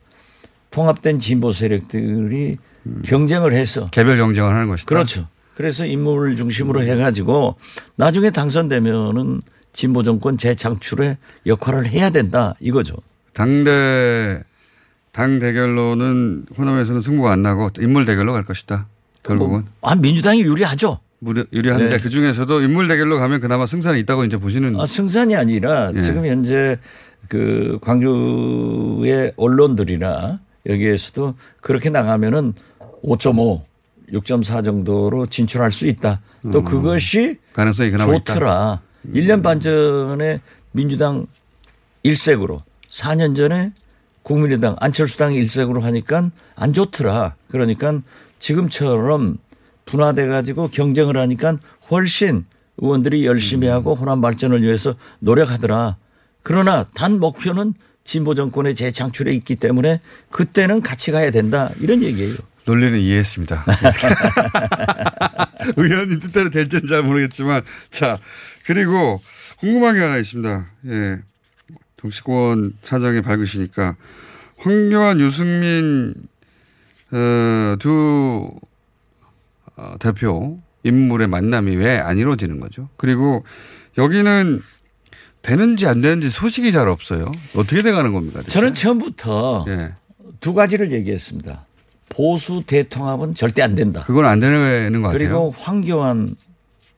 통합된 0.70 1.18
진보 1.18 1.52
세력들이 1.52 2.56
경쟁을 3.04 3.52
해서 3.52 3.88
개별 3.90 4.16
경쟁을 4.16 4.54
하는 4.54 4.68
것이다. 4.68 4.88
그렇죠. 4.88 5.26
그래서 5.54 5.84
인물 5.84 6.36
중심으로 6.36 6.82
해가지고 6.82 7.56
나중에 7.96 8.30
당선되면은 8.30 9.42
진보 9.72 10.02
정권 10.02 10.38
재창출에 10.38 11.18
역할을 11.46 11.86
해야 11.86 12.10
된다 12.10 12.54
이거죠. 12.60 12.94
당대 13.32 14.42
당 15.12 15.38
대결로는 15.38 16.46
호남에서는 16.56 17.00
승부가 17.00 17.32
안 17.32 17.42
나고 17.42 17.70
인물 17.80 18.04
대결로 18.04 18.32
갈 18.32 18.44
것이다. 18.44 18.86
결국은 19.22 19.66
아 19.82 19.94
민주당이 19.94 20.42
유리하죠. 20.42 21.00
유리한데 21.22 21.88
네. 21.88 21.98
그 21.98 22.08
중에서도 22.08 22.62
인물 22.62 22.88
대결로 22.88 23.18
가면 23.18 23.40
그나마 23.40 23.66
승산이 23.66 23.98
있다고 24.00 24.24
이제 24.24 24.36
보시는 24.36 24.78
아, 24.78 24.86
승산이 24.86 25.34
아니라 25.34 25.92
예. 25.94 26.00
지금 26.00 26.24
현재 26.26 26.78
그 27.28 27.78
광주의 27.82 29.32
언론들이나 29.36 30.40
여기에서도 30.66 31.34
그렇게 31.60 31.90
나가면은 31.90 32.54
5.5, 33.02 33.62
6.4 34.12 34.64
정도로 34.64 35.26
진출할 35.26 35.72
수 35.72 35.86
있다. 35.86 36.20
또 36.52 36.62
그것이 36.62 37.38
가능성이 37.52 37.90
그나마 37.90 38.14
있다. 38.14 38.34
좋더라. 38.34 38.80
1년 39.12 39.42
반 39.42 39.60
전에 39.60 40.40
민주당 40.72 41.26
일색으로 42.02 42.62
4년 42.90 43.36
전에 43.36 43.72
국민의당 44.22 44.76
안철수당 44.78 45.32
일색으로 45.32 45.80
하니까 45.80 46.30
안 46.54 46.72
좋더라. 46.72 47.34
그러니까 47.50 48.00
지금처럼 48.38 49.38
분화돼 49.88 50.26
가지고 50.26 50.68
경쟁을 50.68 51.16
하니까 51.16 51.58
훨씬 51.90 52.44
의원들이 52.76 53.26
열심히 53.26 53.66
하고 53.66 53.94
호남 53.94 54.20
발전을 54.20 54.62
위해서 54.62 54.94
노력하더라. 55.20 55.96
그러나 56.42 56.84
단 56.94 57.18
목표는 57.18 57.74
진보 58.04 58.34
정권의 58.34 58.74
재창출에 58.74 59.32
있기 59.34 59.56
때문에 59.56 60.00
그때는 60.30 60.82
같이 60.82 61.10
가야 61.10 61.30
된다. 61.30 61.70
이런 61.80 62.02
얘기예요. 62.02 62.34
논리는 62.66 62.98
이해했습니다. 62.98 63.64
의원이 65.76 66.18
뜻대로 66.18 66.50
될지는 66.50 66.86
잘 66.86 67.02
모르겠지만 67.02 67.62
자 67.90 68.18
그리고 68.66 69.20
궁금한 69.58 69.94
게 69.94 70.00
하나 70.00 70.18
있습니다. 70.18 70.66
예. 70.86 71.18
정치권 72.00 72.74
사정이 72.82 73.22
밝으시니까 73.22 73.96
황교안 74.58 75.20
유승민 75.20 76.14
어, 77.10 77.76
두 77.78 78.48
어, 79.78 79.94
대표 79.98 80.58
인물의 80.84 81.28
만남이 81.28 81.76
왜 81.76 81.98
안 81.98 82.18
이루어지는 82.18 82.60
거죠? 82.60 82.88
그리고 82.96 83.44
여기는 83.96 84.60
되는지 85.42 85.86
안 85.86 86.00
되는지 86.00 86.30
소식이 86.30 86.72
잘 86.72 86.88
없어요. 86.88 87.30
어떻게 87.54 87.82
돼가는 87.82 88.12
겁니까? 88.12 88.40
대체? 88.40 88.50
저는 88.52 88.74
처음부터 88.74 89.64
예. 89.68 89.92
두 90.40 90.52
가지를 90.54 90.92
얘기했습니다. 90.92 91.64
보수 92.08 92.62
대통합은 92.66 93.34
절대 93.34 93.62
안 93.62 93.74
된다. 93.74 94.02
그건 94.06 94.24
안 94.24 94.40
되는 94.40 95.00
것 95.02 95.08
같아요. 95.08 95.18
그리고 95.18 95.50
황교안 95.56 96.36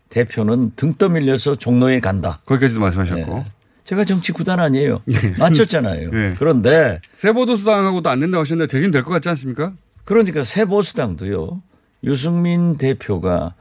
대표는 0.09 0.73
등 0.77 0.95
떠밀려서 0.95 1.57
종로에 1.57 2.01
간다. 2.01 2.41
거기까지도 2.47 2.81
말씀하셨고 2.81 3.35
네. 3.37 3.45
제가 3.85 4.05
정치 4.05 4.33
구단 4.33 4.61
아니에요. 4.61 5.03
맞췄잖아요. 5.39 6.11
네. 6.11 6.35
그런데 6.39 7.01
세보도수당하고도 7.15 8.09
안 8.11 8.21
된다고 8.21 8.43
하셨는데 8.43 8.71
되긴 8.71 8.91
될 8.91 9.03
것 9.05 9.11
같지 9.11 9.29
않습니까? 9.31 9.73
그러니까 10.05 10.45
새 10.45 10.65
보수당도요. 10.65 11.61
유승민 12.05 12.77
대표가 12.77 13.55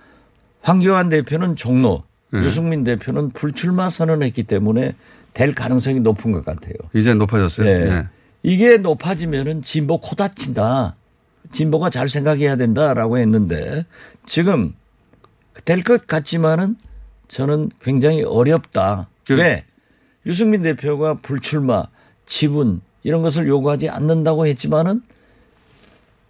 황교안 0.61 1.09
대표는 1.09 1.55
종로, 1.55 2.03
네. 2.31 2.39
유승민 2.43 2.83
대표는 2.83 3.31
불출마 3.31 3.89
선언했기 3.89 4.43
때문에 4.43 4.95
될 5.33 5.53
가능성이 5.55 5.99
높은 5.99 6.31
것 6.31 6.43
같아요. 6.45 6.73
이제 6.93 7.13
높아졌어요. 7.13 7.65
네. 7.65 7.89
네. 7.89 8.07
이게 8.43 8.77
높아지면은 8.77 9.61
진보 9.61 9.99
코 9.99 10.15
다친다. 10.15 10.95
진보가 11.51 11.89
잘 11.89 12.09
생각해야 12.09 12.55
된다라고 12.55 13.17
했는데 13.17 13.85
지금 14.25 14.73
될 15.65 15.83
것 15.83 16.07
같지만은 16.07 16.75
저는 17.27 17.69
굉장히 17.81 18.23
어렵다. 18.23 19.07
그- 19.25 19.35
왜? 19.35 19.65
유승민 20.25 20.61
대표가 20.61 21.15
불출마, 21.15 21.83
지분 22.25 22.81
이런 23.03 23.21
것을 23.21 23.47
요구하지 23.47 23.89
않는다고 23.89 24.45
했지만은 24.47 25.01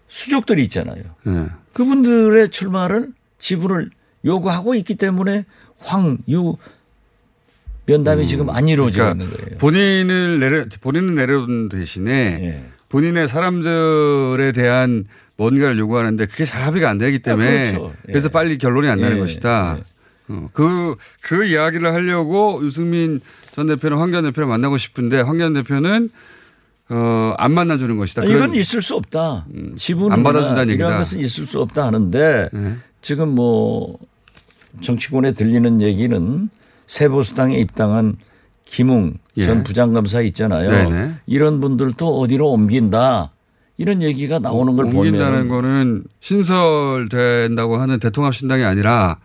수족들이 0.10 0.64
있잖아요. 0.64 1.04
예. 1.28 1.46
그분들의 1.74 2.50
출마를 2.50 3.10
지분을 3.38 3.90
요구하고 4.26 4.76
있기 4.76 4.96
때문에 4.96 5.46
황유 5.78 6.58
면담이 7.86 8.28
지금 8.28 8.50
안 8.50 8.68
이루어지고 8.68 9.04
그러니까 9.04 9.24
있는 9.24 9.38
거예요. 9.38 9.58
본인을 9.58 10.40
내려 10.40 10.66
본인은 10.82 11.16
내려둔 11.16 11.70
대신에 11.70 12.12
예. 12.12 12.66
본인의 12.90 13.28
사람들에 13.28 14.52
대한 14.52 15.06
뭔가를 15.38 15.80
요구하는데 15.80 16.26
그게 16.26 16.44
잘 16.44 16.64
합의가 16.64 16.90
안 16.90 16.98
되기 16.98 17.20
때문에 17.20 17.48
아, 17.48 17.72
그렇죠. 17.72 17.94
예. 18.08 18.12
그래서 18.12 18.30
빨리 18.30 18.58
결론이 18.58 18.90
안 18.90 19.00
나는 19.00 19.18
예. 19.18 19.20
것이다. 19.20 19.78
예. 19.80 19.84
어, 20.32 20.50
그, 20.54 20.96
그 21.22 21.46
이야기를 21.46 21.92
하려고 21.92 22.60
유승민 22.64 23.22
전 23.54 23.68
대표는 23.68 23.98
황교안 23.98 24.24
대표를 24.26 24.48
만나고 24.48 24.78
싶은데 24.78 25.22
황교안 25.22 25.54
대표는 25.54 26.10
어, 26.90 27.34
안 27.38 27.52
만나주는 27.54 27.98
것이다. 27.98 28.24
아, 28.24 28.26
이건 28.26 28.54
있을 28.56 28.82
수 28.82 28.96
없다. 28.96 29.46
지분이나 29.76 30.16
안 30.16 30.24
받아준다는 30.24 30.74
이런 30.74 30.88
얘기다. 30.90 30.98
것은 30.98 31.20
있을 31.20 31.46
수 31.46 31.62
없다 31.62 31.86
하는데 31.86 32.50
네. 32.52 32.76
지금 33.02 33.30
뭐 33.36 33.98
정치권에 34.82 35.34
들리는 35.34 35.82
얘기는 35.82 36.50
세보수당에 36.88 37.58
입당한 37.58 38.18
김웅 38.66 39.16
예. 39.38 39.46
전 39.46 39.64
부장검사 39.64 40.22
있잖아요. 40.22 40.70
네네. 40.70 41.14
이런 41.28 41.60
분들도 41.60 42.20
어디로 42.20 42.52
옮긴다. 42.52 43.32
이런 43.78 44.02
얘기가 44.02 44.40
나오는 44.40 44.76
걸 44.76 44.86
옮긴다는 44.88 45.48
보면 45.48 45.50
거는 45.50 46.04
신설된다고 46.20 47.78
하는 47.78 48.00
대통합 48.00 48.36
신당이 48.36 48.64
아니라 48.64 49.20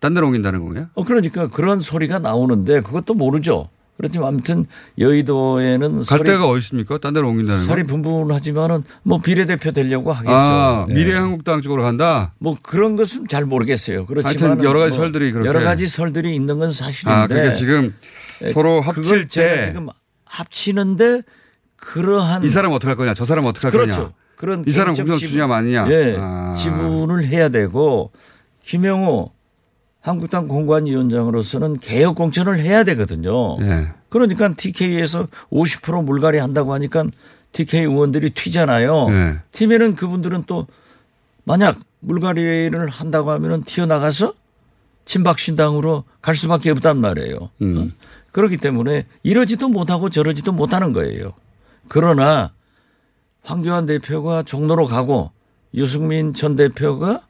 딴 0.00 0.12
데로 0.14 0.26
옮긴다는 0.26 0.68
거예요? 0.68 0.88
어 0.94 1.04
그러니까 1.04 1.48
그런 1.48 1.80
소리가 1.80 2.18
나오는데 2.18 2.80
그것도 2.80 3.14
모르죠. 3.14 3.68
그렇지만 4.00 4.28
아무튼 4.28 4.64
여의도에는 4.96 6.04
갈 6.04 6.24
데가 6.24 6.48
어디 6.48 6.60
있습니까? 6.60 6.96
딴 6.96 7.12
데로 7.12 7.28
옮긴다는 7.28 7.60
거? 7.60 7.66
설이 7.66 7.82
분분하지만은 7.82 8.84
뭐 9.02 9.18
비례대표 9.18 9.72
되려고 9.72 10.10
하겠죠. 10.10 10.32
아, 10.34 10.86
네. 10.88 10.94
미래한국당 10.94 11.60
쪽으로 11.60 11.82
간다? 11.82 12.32
뭐 12.38 12.56
그런 12.62 12.96
것은 12.96 13.28
잘 13.28 13.44
모르겠어요. 13.44 14.06
그렇지만 14.06 14.64
여러 14.64 14.80
가지 14.80 14.96
설들이 14.96 15.32
그렇게. 15.32 15.46
여러 15.46 15.60
가지 15.60 15.86
설들이 15.86 16.34
있는 16.34 16.58
건 16.58 16.72
사실인데 16.72 17.14
아, 17.14 17.26
그러니까 17.26 17.52
지금 17.52 17.94
서로 18.54 18.80
네. 18.80 18.90
그걸 18.90 19.18
합칠 19.18 19.28
때이 19.28 19.66
지금 19.66 19.88
합치는데 20.24 21.20
그러한 21.76 22.48
사람 22.48 22.72
어떻게 22.72 22.88
할 22.88 22.96
거냐, 22.96 23.12
저 23.12 23.26
사람 23.26 23.44
어떻게 23.44 23.66
할 23.66 23.72
그렇죠. 23.72 23.96
거냐. 23.96 24.12
그런 24.36 24.64
이 24.66 24.70
사람 24.70 24.94
공천 24.94 25.18
주냐 25.18 25.46
마느냐. 25.46 25.86
예, 25.90 26.16
아. 26.18 26.54
지분을 26.56 27.26
해야 27.26 27.50
되고 27.50 28.12
김영호 28.62 29.32
한국당 30.00 30.48
공관위원장으로서는 30.48 31.78
개혁 31.78 32.16
공천을 32.16 32.58
해야 32.58 32.84
되거든요. 32.84 33.58
예. 33.60 33.88
그러니까 34.08 34.52
TK에서 34.54 35.28
50% 35.52 36.04
물갈이 36.04 36.38
한다고 36.38 36.72
하니까 36.72 37.04
TK 37.52 37.82
의원들이 37.82 38.30
튀잖아요. 38.30 39.08
네. 39.08 39.38
튀면은 39.52 39.94
그분들은 39.94 40.44
또 40.46 40.66
만약 41.44 41.78
물갈이를 42.00 42.88
한다고 42.88 43.30
하면은 43.32 43.62
튀어나가서 43.62 44.34
친박 45.04 45.38
신당으로 45.38 46.04
갈 46.22 46.36
수밖에 46.36 46.70
없단 46.70 46.98
말이에요. 46.98 47.50
음. 47.62 47.78
어? 47.78 48.04
그렇기 48.32 48.58
때문에 48.58 49.06
이러지도 49.22 49.68
못하고 49.68 50.08
저러지도 50.08 50.52
못하는 50.52 50.92
거예요. 50.92 51.32
그러나 51.88 52.52
황교안 53.42 53.86
대표가 53.86 54.42
종로로 54.44 54.86
가고 54.86 55.32
유승민 55.74 56.32
전 56.32 56.56
대표가 56.56 57.22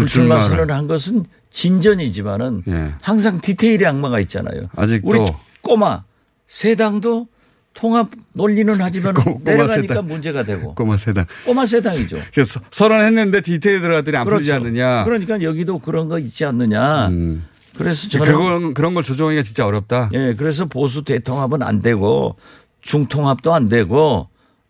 불출마. 0.00 0.40
선언을 0.40 0.74
한 0.74 0.86
것은 0.86 1.24
진전이지만은 1.50 2.62
예. 2.68 2.94
항상 3.00 3.40
디테일의 3.40 3.86
악마가 3.86 4.20
있잖아요. 4.20 4.68
아직도. 4.76 5.08
우리 5.08 5.18
꼬마 5.62 6.04
세 6.46 6.74
당도 6.74 7.28
통합 7.74 8.08
논리는 8.32 8.74
하지만 8.80 9.14
꼬마 9.14 9.36
내려가니까 9.42 9.94
세 9.94 10.00
당. 10.00 10.06
문제가 10.06 10.42
되고 10.44 10.74
꼬마 10.74 10.96
세당. 10.96 11.26
꼬마 11.44 11.66
세 11.66 11.80
당이죠. 11.80 12.18
그래서 12.32 12.60
선언했는데 12.70 13.40
디테일 13.42 13.80
들어갔더니 13.80 14.16
안 14.16 14.24
풀리지 14.26 14.52
않느냐. 14.52 15.04
그러니까 15.04 15.42
여기도 15.42 15.78
그런 15.78 16.08
거 16.08 16.18
있지 16.18 16.44
않느냐. 16.44 17.08
음. 17.08 17.46
그래서 17.76 18.08
저는 18.08 18.26
그건 18.26 18.74
그런 18.74 18.94
걸 18.94 19.02
조정하기가 19.02 19.42
진짜 19.42 19.66
어렵다. 19.66 20.08
예, 20.14 20.34
그래서 20.34 20.64
보수 20.64 21.02
대통합은 21.04 21.62
안 21.62 21.82
되고 21.82 22.36
중통합도 22.80 23.52
안 23.52 23.68
되고 23.68 24.28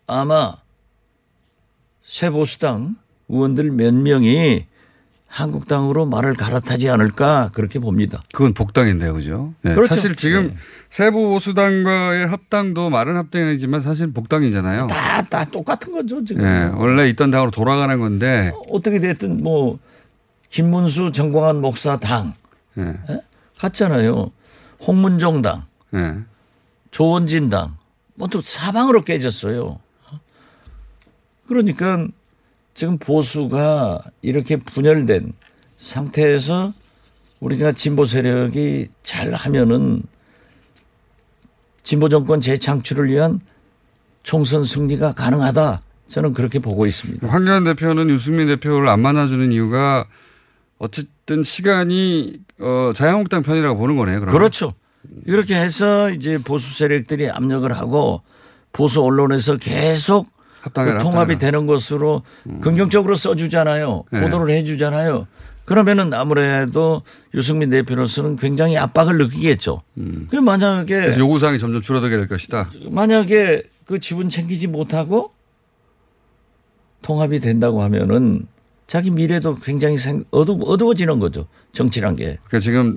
아마 0.09 0.55
새 2.03 2.31
보수당 2.31 2.97
의원들 3.29 3.71
몇 3.71 3.95
명이 3.95 4.67
한국당으로 5.27 6.07
말을 6.07 6.35
갈아타지 6.35 6.89
않을까 6.89 7.51
그렇게 7.53 7.79
봅니다. 7.79 8.23
그건 8.33 8.55
복당인데요, 8.55 9.13
그죠? 9.15 9.55
네. 9.63 9.75
그렇죠. 9.75 9.95
사실 9.95 10.15
지금 10.15 10.49
네. 10.49 10.57
세부 10.89 11.29
보수당과의 11.29 12.27
합당도 12.27 12.91
말은 12.91 13.17
합당이지만 13.17 13.81
사실 13.81 14.13
복당이잖아요. 14.13 14.87
다, 14.87 15.23
다 15.23 15.45
똑같은 15.45 15.93
거죠, 15.93 16.25
지금. 16.25 16.43
예, 16.43 16.71
원래 16.75 17.09
있던 17.09 17.31
당으로 17.31 17.51
돌아가는 17.51 17.99
건데, 17.99 18.53
어떻게 18.71 18.99
됐든 19.01 19.43
뭐 19.43 19.79
김문수 20.49 21.13
정광한 21.13 21.61
목사 21.61 21.97
당 21.97 22.35
예, 22.79 22.95
예? 23.11 23.21
같잖아요. 23.59 24.31
홍문종 24.87 25.43
당, 25.43 25.65
예. 25.95 26.19
조원진 26.93 27.51
당, 27.51 27.77
뭐 28.15 28.29
또 28.29 28.41
사방으로 28.41 29.03
깨졌어요. 29.03 29.81
그러니까 31.47 32.07
지금 32.77 32.99
보수가 32.99 34.01
이렇게 34.21 34.57
분열된 34.57 35.33
상태에서 35.79 36.75
우리가 37.41 37.73
진보 37.73 38.05
세력이 38.05 38.89
잘 39.03 39.33
하면은 39.33 40.03
진보 41.83 42.11
정권 42.11 42.43
재창출을 42.43 43.11
위한 43.11 43.41
총선 44.23 44.63
승리가 44.63 45.13
가능하다. 45.13 45.81
저는 46.09 46.35
그렇게 46.35 46.59
보고 46.59 46.85
있습니다. 46.85 47.27
황교안 47.27 47.65
대표는 47.65 48.11
유승민 48.11 48.47
대표를 48.47 48.89
안 48.89 49.01
만나주는 49.01 49.53
이유가 49.53 50.07
어쨌든 50.77 51.43
시간이 51.43 52.41
어, 52.61 52.93
자유한국당 52.95 53.43
편이라고 53.43 53.79
보는 53.79 53.97
거네요. 53.97 54.21
그럼. 54.21 54.35
그렇죠. 54.35 54.75
이렇게 55.25 55.55
해서 55.55 56.11
이제 56.11 56.37
보수 56.37 56.77
세력들이 56.77 57.31
압력을 57.31 57.73
하고 57.73 58.21
보수 58.75 59.03
언론에서 59.03 59.57
계속 59.57 60.36
합당해라, 60.67 60.99
그 60.99 61.03
통합이 61.05 61.33
합당해라. 61.35 61.39
되는 61.39 61.67
것으로 61.67 62.23
긍정적으로 62.61 63.15
써주잖아요. 63.15 64.05
네. 64.11 64.21
보도를 64.21 64.55
해주잖아요. 64.55 65.27
그러면은 65.65 66.15
아무래도 66.15 67.03
유승민 67.35 67.71
대표로서는 67.71 68.37
굉장히 68.37 68.77
압박을 68.79 69.19
느끼겠죠. 69.19 69.83
그럼 70.29 70.45
만약에 70.45 70.95
음. 71.09 71.19
요구사항이 71.19 71.59
점점 71.59 71.81
줄어들게 71.83 72.17
될 72.17 72.29
것이다. 72.29 72.71
만약에 72.91 73.63
그 73.85 73.99
지분 73.99 74.29
챙기지 74.29 74.69
못하고 74.69 75.33
통합이 77.03 77.41
된다고 77.41 77.83
하면은 77.83 78.47
자기 78.87 79.11
미래도 79.11 79.57
굉장히 79.57 79.99
생- 79.99 80.25
어두, 80.31 80.59
어두워지는 80.65 81.19
거죠. 81.19 81.47
정치란 81.73 82.15
게. 82.17 82.39
그러니까 82.45 82.61
지금 82.61 82.97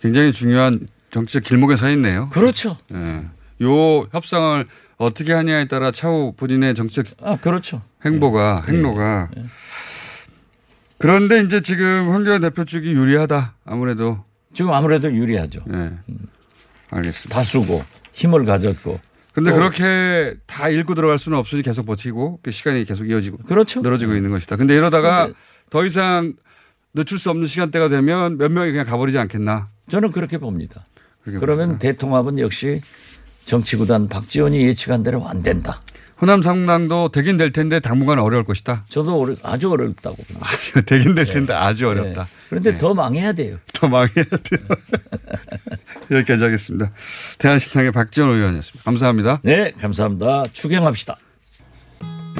굉장히 0.00 0.32
중요한 0.32 0.88
정치적 1.10 1.42
길목에 1.44 1.76
서 1.76 1.90
있네요. 1.90 2.28
그렇죠. 2.30 2.76
예. 2.94 3.24
요 3.62 4.00
협상을 4.12 4.66
어떻게 4.98 5.32
하냐에 5.32 5.68
따라 5.68 5.90
차후 5.90 6.34
본인의 6.36 6.74
정치적 6.74 7.06
아, 7.22 7.36
그렇죠. 7.36 7.82
행보가 8.04 8.64
행로가 8.68 9.30
그런데 10.98 11.40
이제 11.42 11.60
지금 11.60 12.08
황교안 12.10 12.40
대표 12.40 12.64
쪽이 12.64 12.90
유리하다 12.92 13.54
아무래도 13.64 14.24
지금 14.54 14.72
아무래도 14.72 15.12
유리하죠. 15.12 15.60
예 15.72 15.92
알겠습니다. 16.90 17.34
다수고 17.34 17.84
힘을 18.12 18.44
가졌고. 18.44 18.98
또- 19.34 19.42
그렇게 19.42 20.34
다 20.46 20.70
읽고 20.70 20.94
들어갈 20.94 21.18
수는 21.18 21.36
없으니 21.36 21.60
계속 21.60 21.84
버티고 21.84 22.40
그 22.42 22.50
시간이 22.50 22.86
계속 22.86 23.04
이어지고 23.10 23.36
그렇죠. 23.46 23.82
늘어지고 23.82 24.14
있는 24.14 24.30
것이다. 24.30 24.56
근데 24.56 24.74
이러다가 24.74 25.28
더 25.68 25.84
이상 25.84 26.32
늦출 26.94 27.18
수 27.18 27.28
없는 27.28 27.46
시간대가 27.46 27.90
되면 27.90 28.38
몇 28.38 28.50
명이 28.50 28.70
그냥 28.70 28.86
가버리지 28.86 29.18
않겠나. 29.18 29.68
저는 29.88 30.10
그렇게 30.12 30.38
봅니다. 30.38 30.86
그렇게 31.22 31.38
그러면 31.38 31.66
보시나. 31.66 31.78
대통합은 31.80 32.38
역시 32.38 32.80
정치구단 33.46 34.08
박지원이 34.08 34.60
예측한 34.66 35.02
대로 35.02 35.26
안 35.26 35.42
된다. 35.42 35.80
호남 36.20 36.40
상당도 36.40 37.10
되긴 37.10 37.36
될 37.36 37.52
텐데 37.52 37.78
당분간 37.78 38.18
어려울 38.18 38.42
것이다. 38.44 38.84
저도 38.88 39.20
어려- 39.20 39.36
아주 39.42 39.70
어렵다고. 39.70 40.16
아주 40.40 40.82
되긴 40.84 41.14
될 41.14 41.26
텐데 41.26 41.52
아주 41.52 41.88
어렵다. 41.88 42.24
네. 42.24 42.30
그런데 42.48 42.78
더 42.78 42.94
망해야 42.94 43.32
돼요. 43.34 43.58
더 43.74 43.86
망해야 43.86 44.24
돼요. 44.24 44.60
여기까지 46.10 46.42
하겠습니다. 46.42 46.90
대한신당의 47.38 47.92
박지원 47.92 48.30
의원이었습니다. 48.30 48.84
감사합니다. 48.84 49.40
네, 49.42 49.72
감사합니다. 49.78 50.44
추경합시다. 50.52 51.16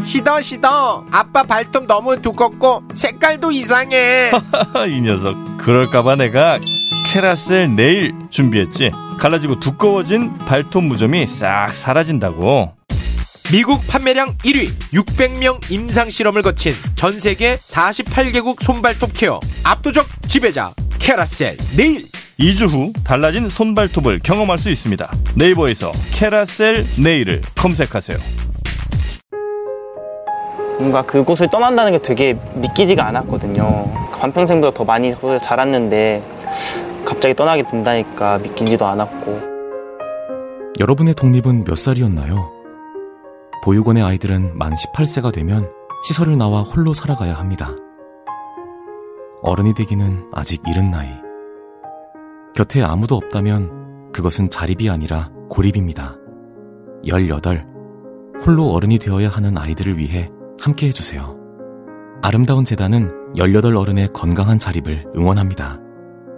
시더 0.05 0.41
시더 0.41 1.07
아빠 1.11 1.43
발톱 1.43 1.87
너무 1.87 2.21
두껍고 2.23 2.83
색깔도 2.95 3.51
이상해 3.53 4.31
이 4.89 5.01
녀석 5.01 5.35
그럴까봐 5.59 6.17
내가 6.17 6.57
캐라셀 7.07 7.75
네일 7.77 8.13
준비했지 8.31 8.91
갈라지고 9.19 9.61
두꺼워진 9.61 10.35
발톱 10.39 10.85
무좀이 10.85 11.27
싹 11.27 11.73
사라진다고. 11.73 12.73
미국 13.53 13.81
판매량 13.87 14.29
1위 14.39 14.71
600명 14.93 15.71
임상 15.71 16.11
실험을 16.11 16.43
거친 16.43 16.73
전 16.97 17.13
세계 17.13 17.55
48개국 17.55 18.61
손발톱 18.61 19.13
케어 19.15 19.39
압도적 19.65 20.05
지배자 20.27 20.73
캐라셀 20.99 21.57
네일 21.77 22.03
2주 22.41 22.69
후 22.69 22.93
달라진 23.05 23.49
손발톱을 23.49 24.19
경험할 24.19 24.59
수 24.59 24.69
있습니다. 24.69 25.11
네이버에서 25.37 25.93
캐라셀 26.17 26.85
네일을 27.03 27.41
검색하세요. 27.57 28.19
뭔가 30.79 31.03
그곳을 31.03 31.49
떠난다는 31.49 31.93
게 31.93 31.99
되게 32.03 32.37
믿기지가 32.57 33.07
않았거든요. 33.07 34.11
반평생보다 34.21 34.77
더 34.77 34.85
많이 34.85 35.15
자랐는데 35.43 36.23
갑자기 37.07 37.35
떠나게 37.35 37.63
된다니까 37.63 38.39
믿기지도 38.39 38.85
않았고. 38.85 39.57
여러분의 40.79 41.15
독립은 41.15 41.65
몇 41.65 41.79
살이었나요? 41.79 42.53
보육원의 43.65 44.03
아이들은 44.03 44.59
만 44.59 44.75
18세가 44.75 45.33
되면 45.33 45.71
시설을 46.05 46.37
나와 46.37 46.63
홀로 46.63 46.93
살아가야 46.93 47.35
합니다. 47.35 47.71
어른이 49.43 49.75
되기는 49.75 50.31
아직 50.33 50.63
이른 50.69 50.91
나이. 50.91 51.09
곁에 52.55 52.83
아무도 52.83 53.17
없다면 53.17 54.13
그것은 54.13 54.51
자립이 54.51 54.91
아니라 54.91 55.31
고립입니다. 55.49 56.17
18. 57.05 57.67
홀로 58.45 58.73
어른이 58.73 58.99
되어야 58.99 59.29
하는 59.29 59.57
아이들을 59.57 59.97
위해 59.99 60.31
함께 60.61 60.89
해주세요. 60.89 61.37
아름다운 62.23 62.65
재단은 62.65 63.35
18 63.37 63.77
어른의 63.77 64.09
건강한 64.13 64.59
자립을 64.59 65.05
응원합니다. 65.17 65.86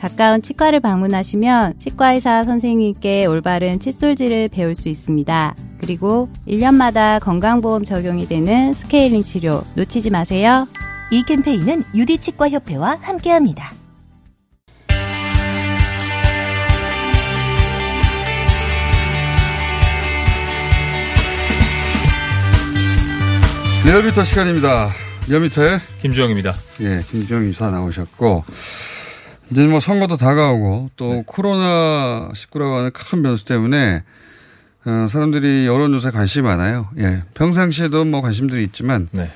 가까운 0.00 0.40
치과를 0.40 0.80
방문하시면 0.80 1.78
치과의사 1.78 2.44
선생님께 2.44 3.26
올바른 3.26 3.78
칫솔질을 3.78 4.48
배울 4.48 4.74
수 4.74 4.88
있습니다. 4.88 5.54
그리고 5.78 6.30
1년마다 6.48 7.20
건강보험 7.20 7.84
적용이 7.84 8.26
되는 8.26 8.72
스케일링 8.72 9.24
치료 9.24 9.62
놓치지 9.76 10.10
마세요. 10.10 10.66
이 11.12 11.22
캠페인은 11.22 11.84
유디치과협회와 11.94 12.98
함께합니다. 13.02 13.74
리얼미터 23.84 24.24
시간입니다. 24.24 24.90
리얼미터의 25.28 25.80
김주영입니다. 26.00 26.56
예, 26.80 27.02
김주영 27.10 27.48
이사 27.48 27.70
나오셨고 27.70 28.44
이제 29.50 29.66
뭐 29.66 29.80
선거도 29.80 30.16
다가오고 30.16 30.90
또 30.96 31.14
네. 31.14 31.22
코로나 31.26 32.28
19라고 32.34 32.74
하는 32.74 32.90
큰 32.92 33.22
변수 33.22 33.44
때문에 33.44 34.02
어, 34.84 35.06
사람들이 35.08 35.66
여론조사에 35.66 36.12
관심이 36.12 36.44
많아요. 36.44 36.88
예, 36.98 37.22
평상시에도 37.34 38.04
뭐 38.04 38.22
관심들이 38.22 38.62
있지만 38.64 39.08
네. 39.10 39.30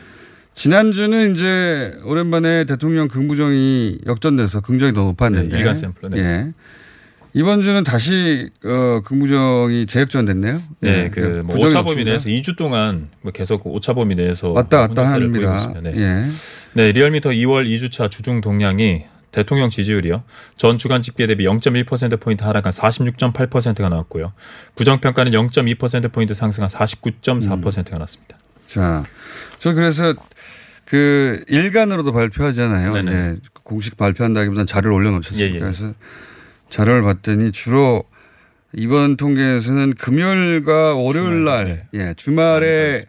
지난주는 0.55 1.35
이제 1.35 1.98
오랜만에 2.05 2.64
대통령 2.64 3.09
긍부정이 3.09 3.98
역전돼서 4.07 4.61
긍정이 4.61 4.92
더 4.92 5.03
높았는데 5.03 5.53
네, 5.53 5.59
일간 5.59 5.74
샘플, 5.74 6.11
네. 6.11 6.18
예. 6.18 6.53
이번 7.37 7.62
주는 7.62 7.83
다시 7.83 8.48
어, 8.64 9.00
긍부정이 9.05 9.87
재역전됐네요. 9.87 10.62
네, 10.81 11.05
예, 11.05 11.11
그뭐 11.11 11.42
부정이 11.48 11.66
오차 11.66 11.83
범위. 11.83 12.05
내에서 12.05 12.29
2주 12.29 12.57
동안 12.57 13.09
뭐 13.22 13.33
계속 13.33 13.66
오차 13.66 13.94
범위 13.94 14.14
내에서 14.14 14.53
왔다 14.53 14.79
갔다 14.87 15.11
합니다. 15.12 15.72
네. 15.83 15.92
예. 15.96 16.24
네, 16.74 16.92
리얼미터 16.92 17.31
2월 17.31 17.66
2주차 17.68 18.09
주중 18.09 18.40
동향이 18.40 19.03
대통령 19.35 19.68
지지율이요. 19.68 20.23
전 20.57 20.79
주간 20.79 21.03
집계 21.03 21.27
대비 21.27 21.44
0.1%포인트 21.44 22.44
하락한 22.44 22.73
46.8%가 22.73 23.88
나왔고요. 23.88 24.33
부정평가는 24.77 25.33
0.2%포인트 25.33 26.35
상승한 26.35 26.70
49.4%가 26.70 27.97
나왔습니다. 27.97 28.38
자, 28.68 29.05
저 29.59 29.75
그래서 29.75 30.14
그 30.85 31.42
일간으로도 31.49 32.12
발표하잖아요. 32.12 32.92
네네. 32.92 33.12
예, 33.12 33.37
공식 33.64 33.97
발표한다기보다는 33.97 34.68
자료를 34.68 34.92
올려놓으셨습니다. 34.92 35.51
예, 35.51 35.57
예. 35.57 35.59
그래서 35.59 35.94
자료를 36.70 37.03
봤더니 37.03 37.51
주로 37.51 38.05
이번 38.73 39.16
통계에서는 39.16 39.94
금요일과 39.94 40.94
월요일 40.94 41.44
날, 41.44 41.87
네. 41.92 42.01
예, 42.01 42.14
주말에 42.14 43.05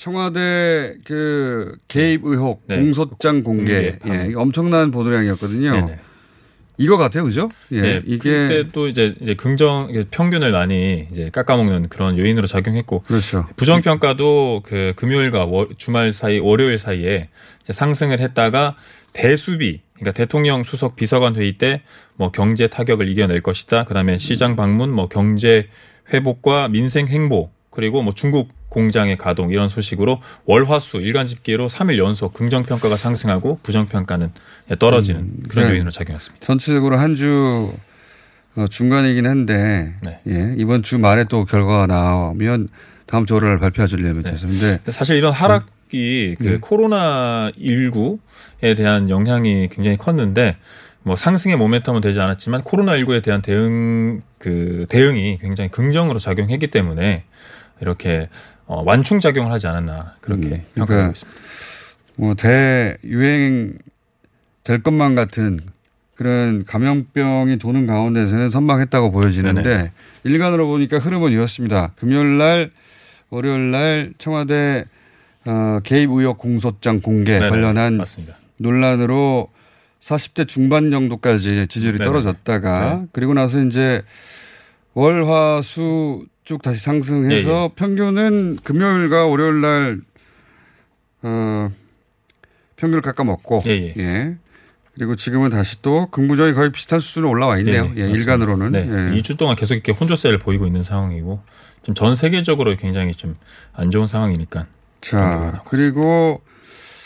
청와대 0.00 0.94
그 1.04 1.76
개입 1.86 2.22
의혹 2.24 2.62
네. 2.66 2.76
공소장 2.76 3.42
공개, 3.42 3.98
공개. 3.98 4.30
예, 4.30 4.34
엄청난 4.34 4.90
보도량이었거든요. 4.90 5.72
네네. 5.72 5.98
이거 6.78 6.96
같아요, 6.96 7.24
그죠? 7.24 7.50
예, 7.72 7.80
네, 7.82 8.02
이게 8.06 8.30
그때 8.48 8.68
또 8.72 8.88
이제 8.88 9.14
이제 9.20 9.34
긍정 9.34 9.90
평균을 10.10 10.52
많이 10.52 11.06
이제 11.10 11.28
깎아먹는 11.30 11.90
그런 11.90 12.16
요인으로 12.16 12.46
작용했고 12.46 13.02
그렇죠. 13.02 13.46
부정 13.56 13.82
평가도 13.82 14.62
그 14.64 14.94
금요일과 14.96 15.44
월- 15.44 15.68
주말 15.76 16.12
사이 16.12 16.38
월요일 16.38 16.78
사이에 16.78 17.28
상승을 17.64 18.20
했다가 18.20 18.76
대수비 19.12 19.82
그러니까 19.96 20.12
대통령 20.12 20.64
수석 20.64 20.96
비서관 20.96 21.36
회의 21.36 21.58
때 21.58 21.82
뭐 22.16 22.30
경제 22.30 22.68
타격을 22.68 23.06
이겨낼 23.08 23.40
것이다. 23.42 23.84
그다음에 23.84 24.16
시장 24.18 24.54
방문, 24.56 24.90
뭐 24.92 25.08
경제 25.08 25.68
회복과 26.12 26.68
민생 26.68 27.06
행보 27.08 27.50
그리고 27.70 28.02
뭐 28.02 28.14
중국 28.14 28.48
공장의 28.70 29.18
가동 29.18 29.50
이런 29.50 29.68
소식으로 29.68 30.20
월화수 30.46 30.98
일간 31.02 31.26
집계로 31.26 31.68
3일 31.68 31.98
연속 31.98 32.32
긍정 32.32 32.62
평가가 32.62 32.96
상승하고 32.96 33.58
부정 33.62 33.86
평가는 33.86 34.30
떨어지는 34.78 35.42
그런 35.48 35.66
네. 35.66 35.72
요인으로 35.72 35.90
작용했습니다. 35.90 36.46
전체적으로 36.46 36.96
한주 36.96 37.72
어, 38.56 38.66
중간이긴 38.68 39.26
한데 39.26 39.94
네. 40.02 40.20
예, 40.28 40.54
이번 40.56 40.82
주 40.82 40.98
말에 40.98 41.24
또 41.24 41.44
결과가 41.44 41.86
나오면 41.86 42.68
다음 43.06 43.26
주 43.26 43.34
월요일 43.34 43.58
발표하죠 43.58 43.96
리얼미터에서. 43.96 44.46
근데 44.46 44.76
근데 44.78 44.90
사실 44.92 45.16
이런 45.16 45.32
하락 45.32 45.66
이 45.92 46.36
그 46.38 46.44
네. 46.44 46.58
코로나 46.60 47.50
19에 47.58 48.76
대한 48.76 49.10
영향이 49.10 49.68
굉장히 49.72 49.96
컸는데 49.96 50.56
뭐 51.02 51.16
상승의 51.16 51.56
모멘텀은 51.56 52.00
되지 52.02 52.20
않았지만 52.20 52.62
코로나 52.62 52.92
19에 52.92 53.22
대한 53.22 53.42
대응 53.42 54.22
그 54.38 54.86
대응이 54.88 55.38
굉장히 55.38 55.68
긍정으로 55.70 56.18
작용했기 56.20 56.68
때문에 56.68 57.24
이렇게 57.80 58.28
어, 58.70 58.84
완충 58.84 59.18
작용을 59.18 59.50
하지 59.50 59.66
않았나 59.66 60.14
그렇게 60.20 60.46
음, 60.46 60.64
평가하고 60.76 60.86
그러니까 60.86 61.10
있습니다. 61.10 61.40
뭐 62.14 62.34
대유행 62.34 63.76
될 64.62 64.80
것만 64.84 65.16
같은 65.16 65.58
그런 66.14 66.64
감염병이 66.64 67.58
도는 67.58 67.86
가운데서는 67.86 68.48
선방했다고 68.48 69.10
보여지는데 69.10 69.62
네네. 69.62 69.90
일간으로 70.22 70.68
보니까 70.68 70.98
흐름은 70.98 71.32
이렇습니다. 71.32 71.92
금요일 71.96 72.38
날, 72.38 72.70
월요일 73.30 73.72
날 73.72 74.12
청와대 74.18 74.84
어, 75.46 75.80
개입 75.82 76.10
의혹 76.10 76.38
공소장 76.38 77.00
공개 77.00 77.40
네네, 77.40 77.50
관련한 77.50 77.96
맞습니다. 77.96 78.36
논란으로 78.58 79.48
40대 79.98 80.46
중반 80.46 80.92
정도까지 80.92 81.66
지지율이 81.66 81.98
네네. 81.98 82.08
떨어졌다가 82.08 82.94
네. 83.00 83.06
그리고 83.10 83.34
나서 83.34 83.60
이제 83.64 84.02
월화수 84.94 86.26
쭉 86.44 86.62
다시 86.62 86.80
상승해서 86.82 87.70
예, 87.70 87.74
평균은 87.76 88.58
금요일과 88.64 89.26
월요일 89.26 89.60
날 89.60 90.00
어, 91.22 91.70
평균을 92.76 93.02
깎아 93.02 93.24
먹고 93.24 93.62
예, 93.66 93.94
예. 93.96 94.36
그리고 94.94 95.16
지금은 95.16 95.50
다시 95.50 95.80
또 95.82 96.06
긍부정이 96.10 96.52
거의 96.54 96.72
비슷한 96.72 96.98
수준으로 97.00 97.30
올라와 97.30 97.58
있네요. 97.58 97.84
예, 97.84 97.86
맞습니다. 98.08 98.18
일간으로는. 98.18 98.72
네, 98.72 98.80
예. 98.80 99.20
2주 99.20 99.38
동안 99.38 99.54
계속 99.56 99.74
이렇게 99.74 99.92
혼조세를 99.92 100.38
보이고 100.38 100.66
있는 100.66 100.82
상황이고 100.82 101.42
좀 101.82 101.94
전 101.94 102.14
세계적으로 102.14 102.76
굉장히 102.76 103.14
좀 103.14 103.36
안 103.72 103.90
좋은 103.90 104.06
상황이니까 104.06 104.66
자, 105.00 105.62
그리고 105.66 106.42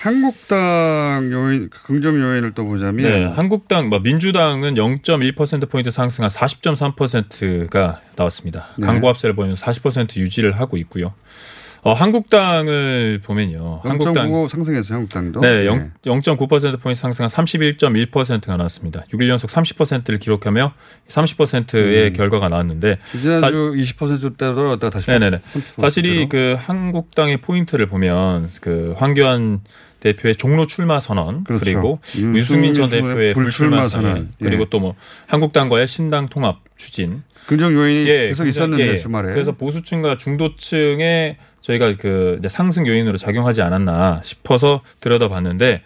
한국당 0.04 1.30
요인, 1.32 1.70
긍정 1.70 2.20
요인을 2.20 2.50
또 2.50 2.66
보자면 2.66 3.06
네, 3.10 3.24
한국당, 3.24 3.88
뭐 3.88 4.00
민주당은 4.00 4.74
0.1% 4.74 5.70
포인트 5.70 5.90
상승한 5.90 6.30
40.3%가 6.30 8.00
나왔습니다. 8.14 8.66
네. 8.76 8.86
강보합세를 8.86 9.34
보이면서 9.34 9.64
40% 9.64 10.18
유지를 10.18 10.52
하고 10.52 10.76
있고요. 10.76 11.14
어, 11.80 11.92
한국당을 11.94 13.20
보면요. 13.24 13.80
한국당 13.82 14.30
0.95 14.30 14.48
상승했어요, 14.48 14.94
한국당도. 14.96 15.40
네, 15.40 15.64
0, 15.66 15.92
0.9%포인트 16.04 17.00
상승한 17.00 17.30
31.1%가 17.30 18.56
나왔습니다. 18.58 19.04
6일 19.12 19.28
연속 19.28 19.48
30%를 19.48 20.18
기록하며 20.18 20.72
30%의 21.08 22.08
음. 22.08 22.12
결과가 22.12 22.48
나왔는데 22.48 22.98
지난주 23.20 23.72
20%대로 23.76 24.54
떨어졌다가 24.54 24.90
다시 24.90 25.10
네네네. 25.10 25.38
30% 25.38 25.80
사실 25.80 26.04
이 26.06 26.26
그 26.28 26.56
한국당의 26.58 27.38
포인트를 27.38 27.86
보면 27.86 28.50
그 28.60 28.94
황교안 28.96 29.60
대표의 30.04 30.36
종로 30.36 30.66
출마 30.66 31.00
선언 31.00 31.44
그렇죠. 31.44 31.64
그리고 31.64 31.98
유승민 32.14 32.36
유승민 32.36 32.74
전 32.74 32.90
대표의 32.90 33.32
불출마, 33.34 33.88
선언 33.88 34.12
선언. 34.12 34.28
예. 34.42 34.44
그리고 34.44 34.66
또 34.66 34.78
뭐 34.78 34.94
한국당과의 35.26 35.88
신당 35.88 36.28
통합 36.28 36.60
추진 36.76 37.22
긍정 37.46 37.72
요인이 37.72 38.08
예, 38.08 38.28
계속 38.28 38.44
굉장히- 38.44 38.50
있었는데 38.50 38.88
예. 38.92 38.96
주말에. 38.98 39.32
그래서 39.32 39.52
보수층과 39.52 40.18
중도층에 40.18 41.38
저희가 41.62 41.96
그 41.96 42.36
이제 42.38 42.48
상승 42.50 42.86
요인으로 42.86 43.16
작용하지 43.16 43.62
않았나 43.62 44.20
싶어서 44.22 44.82
들여다봤는데 45.00 45.82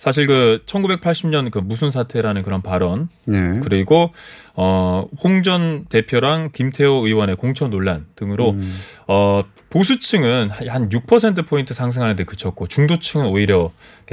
사실 0.00 0.26
그 0.26 0.62
1980년 0.64 1.50
그 1.50 1.58
무슨 1.58 1.90
사태라는 1.90 2.42
그런 2.42 2.62
발언 2.62 3.10
네. 3.26 3.60
그리고 3.62 4.14
어 4.54 5.04
홍 5.22 5.42
전 5.42 5.84
대표랑 5.90 6.50
김태호 6.54 7.06
의원의 7.06 7.36
공천 7.36 7.68
논란 7.68 8.06
등으로 8.16 8.52
음. 8.52 8.80
어 9.06 9.42
보수층은 9.68 10.48
한 10.48 10.88
6% 10.88 11.46
포인트 11.46 11.74
상승하는데 11.74 12.24
그쳤고 12.24 12.66
중도층은 12.66 13.26
오히려 13.26 13.70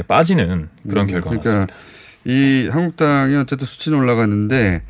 빠지는 0.08 0.68
그런 0.90 1.06
음, 1.08 1.12
결과가 1.12 1.30
그러니까 1.40 1.52
나왔습니다. 1.54 1.76
이 2.26 2.68
한국당이 2.70 3.36
어쨌든 3.38 3.66
수치는 3.66 3.98
올라갔는데 3.98 4.84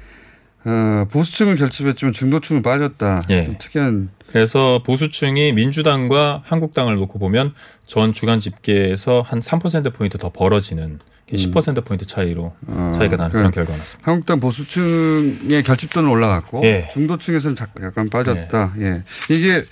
어, 0.66 1.06
보수층은 1.12 1.58
결집했지만 1.58 2.14
중도층은 2.14 2.64
빠졌다. 2.64 3.22
예. 3.30 3.46
좀 3.46 3.56
특이한 3.60 4.10
그래서 4.42 4.84
보수층이 4.86 5.52
민주당과 5.54 6.44
한국당을 6.46 6.96
놓고 6.98 7.18
보면 7.18 7.56
전 7.88 8.14
주간 8.14 8.40
집계에서 8.40 9.24
한 9.26 9.40
3% 9.40 9.92
포인트 9.96 10.20
더 10.20 10.30
벌어지는 10.32 11.00
10% 11.34 11.84
포인트 11.84 12.06
차이로 12.06 12.54
음. 12.70 12.74
어, 12.78 12.92
차이가 12.96 13.18
나는 13.18 13.32
그 13.32 13.38
그런 13.40 13.52
결과가 13.52 13.78
났습니다. 13.80 14.12
한국당 14.12 14.40
보수층의 14.40 15.64
결집도는 15.64 16.08
올라갔고 16.08 16.62
예. 16.66 16.88
중도층에서는 16.94 17.56
자- 17.56 17.68
약간 17.82 18.10
빠졌다. 18.10 18.76
예. 18.80 19.02
이게 19.32 19.64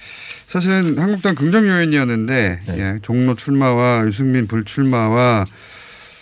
사실은 0.47 0.97
한국당 0.97 1.36
긍정 1.36 1.67
요인이었는데 1.67 2.60
네. 2.65 2.78
예. 2.80 2.99
종로 3.04 3.36
출마와 3.36 4.04
유승민 4.08 4.47
불출마와 4.47 5.45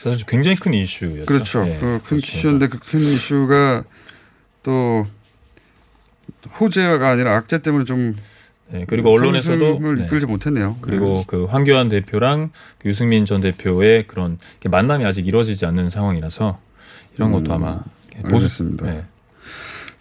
사실 0.04 0.26
굉장히 0.28 0.58
큰 0.58 0.74
이슈였죠. 0.74 1.26
그렇죠. 1.26 1.66
예, 1.66 1.76
그큰 1.80 2.00
그렇죠. 2.04 2.26
이슈였는데 2.28 2.68
그 2.68 2.78
큰 2.80 3.00
이슈가 3.00 3.84
또 4.64 5.08
호재가 6.60 7.10
아니라 7.10 7.36
악재 7.36 7.60
때문에 7.60 7.86
좀 7.86 8.16
네, 8.70 8.86
그리고 8.88 9.12
언론에서도 9.12 9.80
네. 9.96 10.06
이끌지 10.06 10.26
못했네요. 10.26 10.78
그리고 10.82 11.24
그 11.28 11.46
황교안 11.46 11.90
대표랑 11.90 12.52
그 12.80 12.90
유승민 12.90 13.26
전 13.26 13.42
대표의 13.42 14.08
그런 14.08 14.40
만남이 14.70 15.06
아직 15.06 15.28
이루어지지 15.28 15.66
않는 15.66 15.90
상황이라서 15.90 16.58
이런 17.16 17.32
것도 17.32 17.52
음, 17.52 17.52
아마 17.52 17.84
보수 18.24 18.36
알겠습니다. 18.36 18.86
네. 18.86 19.04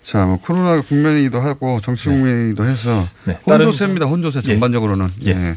자, 0.03 0.25
뭐 0.25 0.39
코로나 0.41 0.81
국면이기도 0.81 1.39
하고 1.39 1.81
정치 1.81 2.09
국면이기도 2.09 2.65
해서 2.65 3.05
네. 3.25 3.39
혼조세입니다. 3.47 4.07
혼조세 4.07 4.39
예. 4.39 4.43
전반적으로는. 4.43 5.09
예. 5.27 5.31
예. 5.31 5.57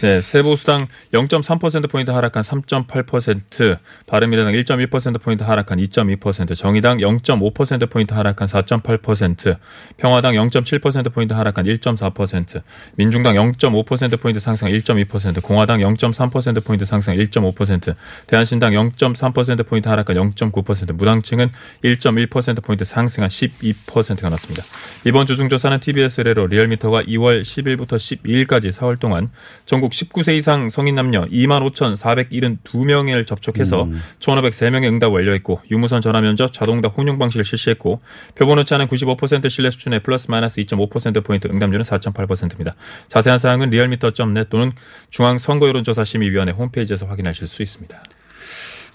네, 0.00 0.22
새보수당 0.22 0.86
0.3%포인트 1.12 2.12
하락한 2.12 2.44
3.8%, 2.44 3.78
바른미래당 4.06 4.52
1.1%포인트 4.52 5.42
하락한 5.42 5.78
2.2%, 5.78 6.56
정의당 6.56 6.98
0.5%포인트 6.98 8.14
하락한 8.14 8.46
4.8%, 8.46 9.56
평화당 9.96 10.34
0.7%포인트 10.34 11.32
하락한 11.34 11.64
1.4%, 11.64 12.62
민중당 12.94 13.34
0.5%포인트 13.34 14.38
상승 14.38 14.68
1.2%, 14.68 15.42
공화당 15.42 15.80
0.3%포인트 15.80 16.84
상승 16.84 17.14
1.5%, 17.14 17.96
대한신당 18.28 18.74
0.3%포인트 18.74 19.88
하락한 19.88 20.14
0.9%, 20.14 20.92
무당층은 20.92 21.50
1.1%포인트 21.82 22.84
상승한 22.84 23.28
12%가 23.28 24.28
났습니다. 24.28 24.62
이번 25.04 25.26
주중조사는 25.26 25.80
TBS 25.80 26.20
의뢰로 26.20 26.46
리얼미터가 26.46 27.02
2월 27.02 27.42
10일부터 27.42 27.96
12일까지 27.96 28.70
4월 28.70 29.00
동안 29.00 29.30
전국 29.66 29.87
19세 29.90 30.36
이상 30.36 30.70
성인 30.70 30.94
남녀 30.94 31.24
25,472명을 31.26 33.26
접촉해서 33.26 33.84
음. 33.84 34.00
1,503명의 34.20 34.88
응답 34.88 35.12
완료했고 35.12 35.60
유무선 35.70 36.00
전화 36.00 36.20
면접 36.20 36.52
자동답 36.52 36.96
혼용 36.96 37.18
방식을 37.18 37.44
실시했고 37.44 38.00
표본 38.34 38.58
오차는 38.58 38.88
95% 38.88 39.50
신뢰 39.50 39.70
수준의 39.70 40.02
플러스 40.02 40.30
마이너스 40.30 40.60
2.5%포인트 40.60 41.48
응답률은 41.48 41.84
4.8%입니다. 41.84 42.74
자세한 43.08 43.38
사항은 43.38 43.70
리얼미터.net 43.70 44.50
또는 44.50 44.72
중앙 45.10 45.38
선거 45.38 45.68
여론조사 45.68 46.04
심의위원회 46.04 46.52
홈페이지에서 46.52 47.06
확인하실 47.06 47.48
수 47.48 47.62
있습니다. 47.62 48.02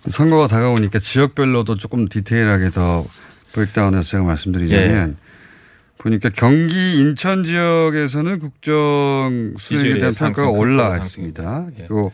선거가 0.09 0.47
다가오니까 0.47 0.99
지역별로도 0.99 1.75
조금 1.75 2.07
디테일하게 2.07 2.71
더 2.71 3.05
브레이크다운해서 3.53 4.03
제가 4.03 4.23
말씀드리자면 4.23 5.17
예. 5.19 5.22
보니까 6.03 6.29
경기 6.35 6.99
인천 6.99 7.45
지역에서는 7.45 8.39
국정 8.39 9.53
수행에 9.57 9.99
대한 9.99 10.13
평가가 10.13 10.51
큰 10.51 10.57
올라 10.59 10.83
폭으로 10.87 10.99
있습니다. 11.01 11.67
예. 11.79 11.85
그리고 11.87 12.11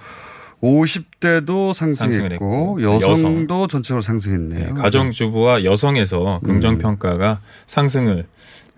50대도 0.62 1.73
상승을 1.73 2.12
상승했고 2.12 2.82
했고, 2.82 2.84
여성도 2.84 3.67
전체적으로 3.67 4.02
상승했네요. 4.02 4.73
네, 4.73 4.82
가정주부와 4.82 5.63
여성에서 5.63 6.41
긍정평가가 6.43 7.39
상승을 7.65 8.25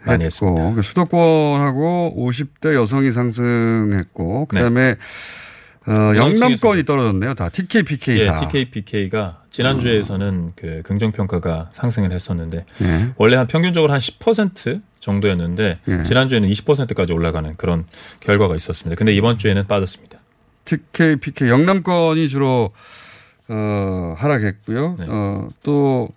많이 0.05 0.23
했습니다. 0.23 0.63
했고 0.67 0.81
수도권하고 0.81 2.15
50대 2.17 2.73
여성이 2.73 3.11
상승했고 3.11 4.45
그다음에 4.45 4.95
어, 5.87 6.15
영남권이 6.15 6.85
떨어졌네요. 6.85 7.33
다 7.33 7.49
TK, 7.49 7.83
PK 7.83 8.19
예, 8.19 8.25
다. 8.27 8.39
TK, 8.39 8.69
PK가 8.69 9.40
지난주에서는 9.51 10.53
그 10.55 10.81
긍정평가가 10.83 11.69
상승을 11.73 12.11
했었는데 12.11 12.65
예. 12.81 13.13
원래 13.17 13.35
한 13.35 13.47
평균적으로 13.47 13.91
한 13.93 13.99
10% 13.99 14.81
정도였는데 14.99 15.79
예. 15.87 16.03
지난주에는 16.03 16.49
20%까지 16.49 17.13
올라가는 17.13 17.55
그런 17.57 17.85
결과가 18.21 18.55
있었습니다. 18.55 18.97
근데 18.97 19.13
이번 19.13 19.37
주에는 19.37 19.67
빠졌습니다. 19.67 20.19
TK, 20.65 21.17
PK 21.17 21.49
영남권이 21.49 22.29
주로 22.29 22.71
어, 23.49 24.15
하락했고요. 24.17 24.95
네. 24.99 25.05
어, 25.09 25.49
또 25.63 26.09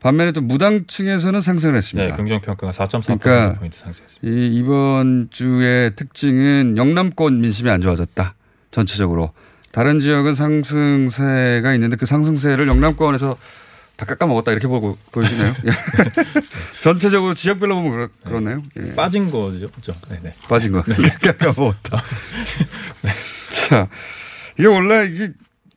반면에 0.00 0.32
또 0.32 0.40
무당층에서는 0.40 1.40
상승을 1.40 1.76
했습니다. 1.76 2.10
네, 2.10 2.16
긍정평가가 2.16 2.72
4.3% 2.72 3.20
그러니까 3.20 3.58
포인트 3.60 3.78
상승했습니다. 3.78 4.28
이 4.28 4.54
이번 4.56 5.28
주의 5.30 5.94
특징은 5.94 6.76
영남권 6.76 7.40
민심이 7.40 7.70
안 7.70 7.80
좋아졌다. 7.80 8.34
전체적으로. 8.72 9.32
다른 9.72 10.00
지역은 10.00 10.34
상승세가 10.34 11.74
있는데 11.74 11.96
그 11.96 12.06
상승세를 12.06 12.68
영남권에서 12.68 13.36
다 13.96 14.06
깎아 14.06 14.26
먹었다 14.26 14.52
이렇게 14.52 14.68
보고 14.68 14.96
보여지네요. 15.10 15.48
예. 15.64 15.70
전체적으로 16.82 17.34
지역별로 17.34 17.76
보면 17.76 17.92
그렇, 17.92 18.08
그렇네요. 18.24 18.62
예. 18.78 18.94
빠진 18.94 19.30
거죠. 19.30 19.68
그렇죠. 19.70 19.92
네, 20.10 20.20
네. 20.22 20.34
빠진 20.48 20.72
거. 20.72 20.82
깎아 21.20 21.52
먹었다. 21.56 22.02
자, 23.68 23.88
이게 24.58 24.68
원래 24.68 25.06
이게 25.06 25.30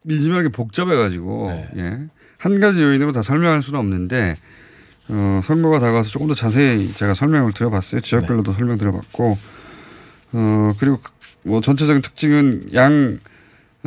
민심이 0.03 0.49
복잡해가지고 0.49 1.49
네. 1.49 1.69
예. 1.77 1.99
한 2.37 2.59
가지 2.59 2.81
요인으로 2.81 3.11
다 3.11 3.21
설명할 3.21 3.63
수는 3.63 3.79
없는데 3.79 4.35
어, 5.07 5.39
선거가 5.43 5.79
다가와서 5.79 6.09
조금 6.09 6.27
더 6.27 6.35
자세히 6.35 6.87
제가 6.91 7.13
설명을 7.13 7.53
드려봤어요. 7.53 8.01
지역별로도 8.01 8.51
네. 8.51 8.57
설명 8.57 8.77
드려봤고 8.77 9.37
어, 10.33 10.73
그리고 10.79 10.99
뭐 11.43 11.61
전체적인 11.61 12.01
특징은 12.01 12.73
양 12.73 13.19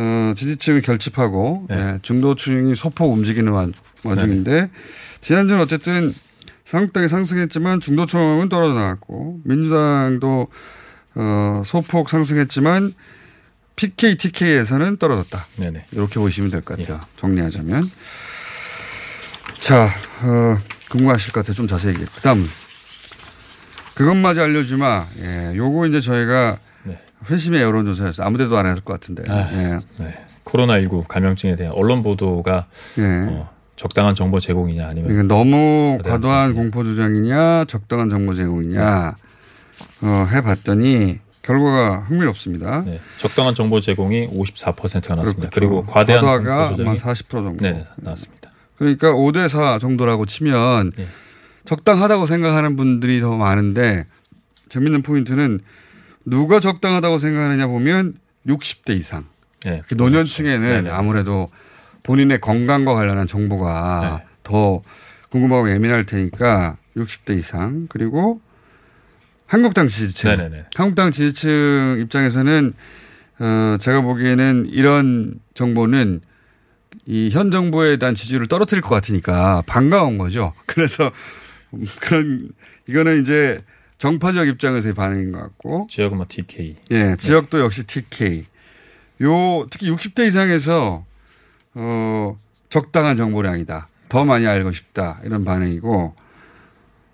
어, 0.01 0.33
지지층을 0.37 0.81
결집하고 0.83 1.67
네. 1.69 1.77
예, 1.77 1.99
중도층이 2.03 2.75
소폭 2.77 3.13
움직이는 3.13 3.51
와, 3.53 3.67
와중인데 4.05 4.71
지난주는 5.21 5.61
어쨌든 5.61 6.13
한국당이 6.71 7.09
상승했지만 7.09 7.81
중도층은 7.81 8.49
떨어져 8.49 8.75
나왔고 8.75 9.41
민주당도 9.45 10.47
어, 11.17 11.63
소폭 11.65 12.11
상승했지만 12.11 12.95
PK, 13.75 14.17
TK에서는 14.17 14.97
떨어졌다. 14.99 15.47
네네. 15.57 15.87
이렇게 15.93 16.19
보시면 16.21 16.51
될 16.51 16.63
것 16.63 16.79
같아요. 16.79 17.01
정리하자면. 17.17 17.89
자, 19.61 19.89
어, 20.23 20.59
궁금하실 20.91 21.33
것 21.33 21.41
같아요. 21.41 21.55
좀 21.55 21.67
자세히 21.69 21.95
얘기해. 21.95 22.09
그 22.15 22.21
다음. 22.21 22.49
그것마저 23.95 24.43
알려주마. 24.43 25.07
예, 25.23 25.53
요거 25.57 25.87
이제 25.87 26.01
저희가 26.01 26.59
네. 26.61 26.68
회심의 27.29 27.63
여론조사였어요. 27.63 28.27
아무 28.27 28.39
데도 28.39 28.57
안 28.57 28.67
했을 28.67 28.83
것 28.83 28.93
같은데. 28.95 29.23
아, 29.29 29.49
예. 29.53 29.79
네. 30.03 30.15
코로나19 30.45 31.07
감염증에 31.09 31.55
대한 31.57 31.75
언론 31.75 32.03
보도가 32.03 32.67
예. 32.99 33.03
어, 33.29 33.51
적당한 33.77 34.15
정보 34.15 34.41
제공이냐 34.41 34.87
아니면 34.87 35.09
그러니까 35.09 35.35
너무 35.35 35.99
네. 36.03 36.11
과도한 36.11 36.55
공포 36.55 36.85
주장이냐 36.85 37.67
적당한 37.67 38.09
정보 38.09 38.35
제공이냐 38.35 39.17
어, 40.03 40.29
해봤더니 40.31 41.21
결과가 41.43 42.01
흥미롭습니다. 42.01 42.85
네, 42.85 43.01
적당한 43.19 43.55
정보 43.55 43.81
제공이 43.81 44.29
54%가 44.29 45.15
나왔습니다. 45.15 45.49
그렇죠. 45.49 45.51
그리고 45.55 45.83
과대한 45.83 46.25
과도하가 46.25 46.69
공포 46.69 46.83
아마 46.83 46.95
조작이 46.95 47.23
40% 47.23 47.31
정도. 47.31 47.65
네, 47.65 47.87
나왔습니다. 47.97 48.51
그러니까 48.77 49.13
5대 49.13 49.49
4 49.49 49.79
정도라고 49.79 50.27
치면 50.27 50.93
예. 50.99 51.07
적당하다고 51.65 52.27
생각하는 52.27 52.77
분들이 52.77 53.21
더 53.21 53.37
많은데 53.37 54.07
재밌는 54.69 55.03
포인트는 55.03 55.61
누가 56.25 56.61
적당하다고 56.61 57.19
생각하느냐 57.19 57.67
보면 57.67 58.15
60대 58.47 58.97
이상. 58.99 59.27
예. 59.67 59.83
그 59.89 59.95
노년층에는 59.95 60.61
네네. 60.85 60.91
아무래도 60.91 61.51
본인의 62.03 62.41
건강과 62.41 62.95
관련한 62.95 63.27
정보가 63.27 64.19
네. 64.21 64.27
더 64.43 64.83
궁금하고 65.31 65.71
예민할 65.71 66.05
테니까 66.05 66.77
60대 66.97 67.37
이상 67.37 67.87
그리고 67.89 68.41
한국당 69.47 69.87
지지층. 69.89 70.31
네네네. 70.31 70.67
한국당 70.75 71.11
지지층 71.11 71.99
입장에서는 72.03 72.73
어 73.41 73.77
제가 73.81 74.01
보기에는 74.03 74.67
이런 74.71 75.35
정보는 75.55 76.21
이 77.07 77.31
현 77.33 77.51
정부에 77.51 77.97
대한 77.97 78.15
지지를 78.15 78.47
떨어뜨릴 78.49 78.83
것 78.83 78.91
같으니까 78.91 79.63
반가운 79.67 80.19
거죠. 80.19 80.53
그래서 80.67 81.11
그런 82.01 82.51
이거는 82.87 83.23
이제 83.23 83.63
정파적 83.99 84.47
입장에서의 84.49 84.95
반응인 84.95 85.33
것 85.33 85.41
같고 85.41 85.87
지역은 85.91 86.17
뭐 86.17 86.27
TK. 86.29 86.77
예, 86.93 87.17
지역도 87.17 87.61
역시 87.61 87.85
TK. 87.85 88.45
요 89.23 89.67
특히 89.71 89.91
60대 89.91 90.29
이상에서 90.29 91.05
어 91.75 92.39
적당한 92.69 93.17
정보량이다. 93.17 93.89
더 94.09 94.25
많이 94.25 94.47
알고 94.47 94.73
싶다. 94.73 95.21
이런 95.25 95.45
반응이고 95.45 96.15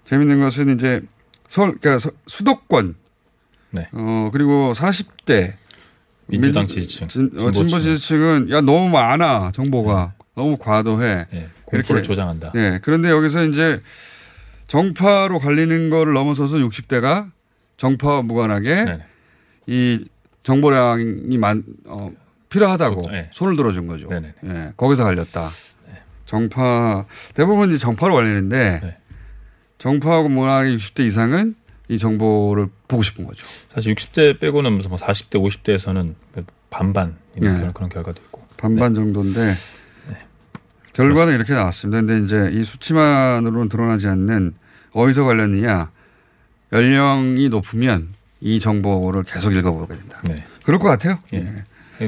재밌는 0.04 0.40
것은 0.40 0.74
이제 0.74 1.00
서울 1.48 1.72
그러니까 1.78 1.98
서- 1.98 2.10
수도권 2.26 2.94
네. 3.70 3.88
어 3.92 4.28
그리고 4.32 4.72
40대 4.74 5.54
민주당 6.26 6.66
민주- 6.66 6.82
지지층, 6.82 7.08
진, 7.08 7.30
어. 7.38 7.50
진보 7.50 7.78
지지층은 7.80 8.50
야 8.50 8.60
너무 8.60 8.88
많아 8.90 9.52
정보가 9.52 10.12
너무 10.34 10.58
과도해. 10.58 11.26
예, 11.32 11.48
공포를 11.64 12.02
조장한다. 12.02 12.52
예. 12.56 12.80
그런데 12.82 13.08
여기서 13.08 13.44
이제 13.46 13.80
정파로 14.74 15.38
갈리는 15.38 15.88
거를 15.88 16.14
넘어서서 16.14 16.56
60대가 16.56 17.30
정파와 17.76 18.22
무관하게 18.22 18.84
네. 18.84 18.98
이 19.68 20.04
정보량이 20.42 21.38
많, 21.38 21.62
어, 21.86 22.10
필요하다고 22.48 23.08
네. 23.12 23.28
손을 23.30 23.54
들어준 23.54 23.86
거죠. 23.86 24.08
네네. 24.08 24.34
예. 24.46 24.72
거기서 24.76 25.04
갈렸다. 25.04 25.48
정파 26.24 27.06
대부분 27.34 27.68
이제 27.70 27.78
정파로 27.78 28.14
갈리는데 28.14 28.80
네. 28.82 28.96
정파하고 29.78 30.28
무관하게 30.28 30.74
60대 30.74 31.06
이상은 31.06 31.54
이 31.86 31.96
정보를 31.96 32.66
보고 32.88 33.04
싶은 33.04 33.26
거죠. 33.26 33.46
사실 33.68 33.94
60대 33.94 34.40
빼고는 34.40 34.72
무슨 34.72 34.90
뭐 34.90 34.98
40대, 34.98 35.36
50대에서는 35.40 36.14
반반 36.70 37.16
이런 37.36 37.60
네. 37.60 37.70
그런, 37.72 37.88
결과도 37.88 38.20
있고. 38.24 38.42
반반 38.56 38.92
정도인데 38.92 39.52
결과는 40.94 41.34
이렇게 41.34 41.54
나왔습니다. 41.54 42.00
근데 42.00 42.24
이제 42.24 42.50
이 42.52 42.64
수치만으로는 42.64 43.68
드러나지 43.68 44.08
않는 44.08 44.54
어디서 44.94 45.24
관련이냐 45.24 45.90
연령이 46.72 47.48
높으면 47.48 48.14
이 48.40 48.58
정보를 48.58 49.24
계속 49.24 49.52
읽어보게 49.52 49.94
된다. 49.94 50.20
네. 50.28 50.44
그럴 50.64 50.78
것 50.78 50.88
같아요. 50.88 51.18
예. 51.34 51.64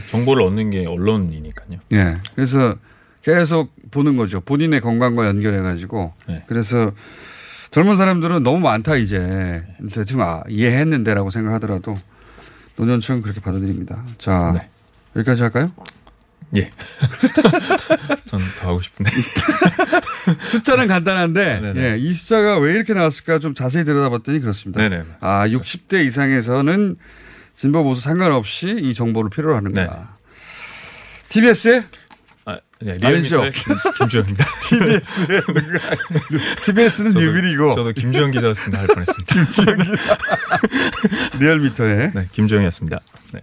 정보를 0.06 0.42
얻는 0.44 0.70
게 0.70 0.86
언론이니까요. 0.86 1.78
예. 1.92 2.16
그래서 2.34 2.74
계속 3.22 3.74
보는 3.90 4.16
거죠. 4.16 4.40
본인의 4.40 4.80
건강과 4.80 5.26
연결해 5.26 5.60
가지고. 5.60 6.12
네. 6.28 6.44
그래서 6.46 6.92
젊은 7.70 7.96
사람들은 7.96 8.42
너무 8.42 8.60
많다 8.60 8.96
이제 8.96 9.64
대충 9.92 10.22
아, 10.22 10.42
이해했는데라고 10.48 11.30
생각하더라도 11.30 11.98
노년층 12.76 13.22
그렇게 13.22 13.40
받아들입니다. 13.40 14.04
자 14.18 14.52
네. 14.54 14.68
여기까지 15.16 15.42
할까요? 15.42 15.72
예. 16.54 16.70
전 18.26 18.40
더 18.60 18.68
하고 18.68 18.80
싶은데. 18.80 19.10
숫자는 20.46 20.86
간단한데 20.88 21.60
네네. 21.60 21.80
예, 21.94 21.98
이 21.98 22.12
숫자가 22.12 22.58
왜 22.58 22.72
이렇게 22.74 22.94
나왔을까 22.94 23.38
좀 23.40 23.54
자세히 23.54 23.84
들여다봤더니 23.84 24.40
그렇습니다. 24.40 24.80
네네. 24.80 25.04
아 25.20 25.46
60대 25.48 26.04
이상에서는 26.06 26.96
진보 27.56 27.82
보수 27.84 28.00
상관없이 28.02 28.68
이 28.80 28.94
정보를 28.94 29.30
필요로 29.30 29.56
하는 29.56 29.72
네. 29.72 29.86
거야. 29.86 30.14
TBS에 31.30 31.84
아, 32.44 32.58
네, 32.80 32.96
아니죠. 33.02 33.42
김, 33.52 33.74
김주영입니다. 33.98 34.44
TBS에 34.68 35.26
TBS는 36.64 37.10
저도- 37.12 37.20
뉴빌이고 37.20 37.74
저도 37.74 37.92
김주영 37.92 38.30
기자였습니다. 38.30 38.78
할 38.78 38.86
뻔했습니다. 38.86 39.34
리얼미터에 41.40 42.12
네, 42.14 42.28
김주영이었습니다. 42.32 43.00
네. 43.32 43.40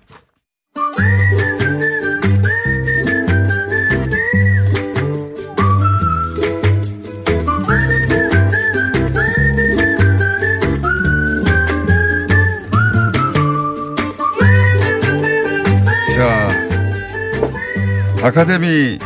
아카데미 18.23 18.99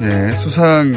예, 0.00 0.30
수상 0.38 0.92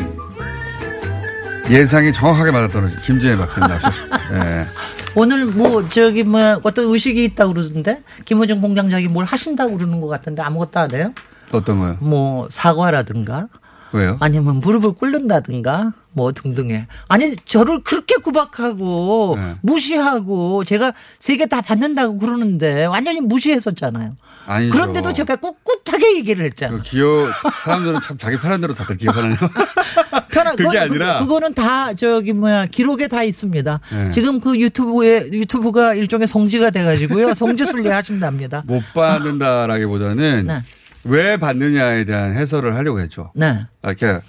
예상이 1.70 2.14
정확하게 2.14 2.52
맞아떨어진 2.52 2.98
김진애 3.02 3.36
박사님 3.36 3.68
나오셨습니다. 3.68 4.20
예. 4.36 4.68
오늘 5.16 5.46
뭐 5.48 5.88
저기 5.90 6.24
뭐 6.24 6.62
어떤 6.64 6.86
의식이 6.86 7.22
있다고 7.26 7.54
그러던데 7.54 8.04
김호중 8.24 8.62
공장장이 8.62 9.10
뭘 9.10 9.26
하신다고 9.26 9.78
그러는 9.78 10.00
것 10.00 10.08
같은데 10.08 10.42
아무것도 10.42 10.80
안 10.80 10.96
해요? 10.96 11.14
어떤 11.52 11.80
거요? 11.80 11.98
뭐 12.00 12.48
사과라든가 12.50 13.48
왜요? 13.92 14.16
아니면 14.22 14.56
무릎을 14.62 14.94
꿇는다든가 14.94 15.92
뭐 16.14 16.32
등등해. 16.32 16.88
아니 17.08 17.36
저를 17.46 17.84
그렇게 17.84 18.16
구박하고 18.16 19.36
네. 19.40 19.56
무시하고 19.62 20.64
제가 20.66 20.94
세 21.20 21.38
개 21.38 21.46
다 21.46 21.62
받는다고 21.62 22.18
그러는데 22.18 22.86
완전히 22.86 23.22
무시했었잖아요. 23.22 24.16
아니죠. 24.46 24.72
그런데도 24.74 25.14
제가 25.14 25.36
꿋꿋하게 25.38 26.18
얘기를 26.18 26.46
했잖아. 26.46 26.76
그 26.78 26.82
기억 26.84 27.30
사람들은 27.64 28.02
참 28.02 28.18
자기 28.18 28.38
편한 28.38 28.60
대로 28.62 28.74
다들 28.74 28.98
기억하네요. 28.98 29.36
편한 30.32 30.56
그게 30.56 30.78
아니라 30.78 31.20
그, 31.20 31.28
거는 31.28 31.54
다 31.54 31.94
저기 31.94 32.34
뭐야 32.34 32.66
기록에 32.66 33.08
다 33.08 33.24
있습니다. 33.24 33.80
네. 33.92 34.12
지금 34.12 34.40
그 34.40 34.60
유튜브에 34.60 35.30
유튜브가 35.32 35.94
일종의 35.94 36.28
성지가 36.28 36.70
돼가지고요 36.72 37.34
성지 37.34 37.66
순례하신답니다. 37.66 38.64
못 38.68 38.82
받는다라기보다는 38.94 40.48
네. 40.48 40.64
왜 41.04 41.38
받느냐에 41.38 42.04
대한 42.06 42.36
해설을 42.36 42.76
하려고 42.76 43.00
했죠. 43.00 43.32
네. 43.36 43.60
아, 43.82 43.90
이렇게 43.90 44.20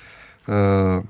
어 0.47 1.03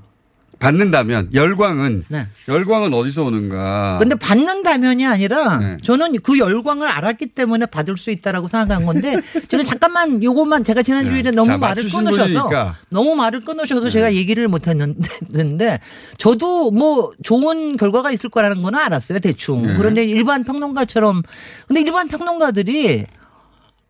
받는다면 0.62 1.31
열광은 1.35 2.05
네. 2.07 2.29
열광은 2.46 2.94
어디서 2.94 3.25
오는가? 3.25 3.96
근데 3.98 4.14
받는다면이 4.14 5.05
아니라 5.05 5.57
네. 5.57 5.77
저는 5.83 6.20
그 6.22 6.38
열광을 6.38 6.87
알았기 6.87 7.27
때문에 7.27 7.66
받을 7.66 7.96
수 7.96 8.12
있다라고 8.12 8.46
생각한 8.46 8.87
건데 8.87 9.16
지금 9.48 9.64
잠깐만 9.64 10.22
요것만 10.22 10.62
제가 10.62 10.83
지난 10.83 11.09
주일에 11.09 11.31
네. 11.31 11.31
너무 11.33 11.48
자, 11.48 11.59
말을 11.59 11.83
끊으셔서 11.83 12.22
분이니까. 12.22 12.64
네. 12.64 12.70
너무 12.90 13.16
말을 13.16 13.44
끊으셔서 13.44 13.90
제가 13.90 14.14
얘기를 14.14 14.46
못 14.46 14.68
했는데 14.68 15.81
저도 16.16 16.70
뭐 16.70 17.11
좋은 17.25 17.77
결과가 17.77 18.12
있을 18.12 18.31
거라는 18.31 18.62
거는 18.62 18.79
알았어요 18.79 19.18
대충 19.18 19.66
네. 19.66 19.75
그런데 19.77 20.05
일반 20.05 20.44
평론가처럼 20.44 21.22
근데 21.66 21.81
일반 21.81 22.07
평론가들이 22.07 23.07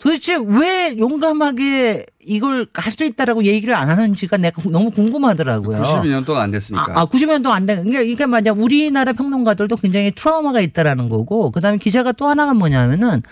도대체 0.02 0.36
왜 0.36 0.96
용감하게 0.98 2.06
이걸 2.24 2.66
할 2.74 2.92
수 2.92 3.04
있다라고 3.04 3.44
얘기를 3.44 3.74
안 3.74 3.88
하는지가 3.88 4.36
내가 4.36 4.62
너무 4.68 4.90
궁금하더라고요. 4.90 5.80
92년 5.80 6.26
동안 6.26 6.42
안 6.42 6.50
됐으니까. 6.50 6.92
아, 6.94 7.06
90년도 7.06 7.46
안 7.46 7.64
된. 7.64 7.76
그러니까 7.78 8.00
이게 8.02 8.26
맞아. 8.26 8.52
우리나라 8.52 9.12
평론가들도 9.12 9.76
굉장히 9.76 10.10
트라우마가 10.10 10.60
있다라는 10.60 11.08
거고, 11.08 11.50
그 11.50 11.60
다음에 11.60 11.78
기자가 11.78 12.12
또 12.12 12.26
하나가 12.26 12.52
뭐냐면은 12.52 13.22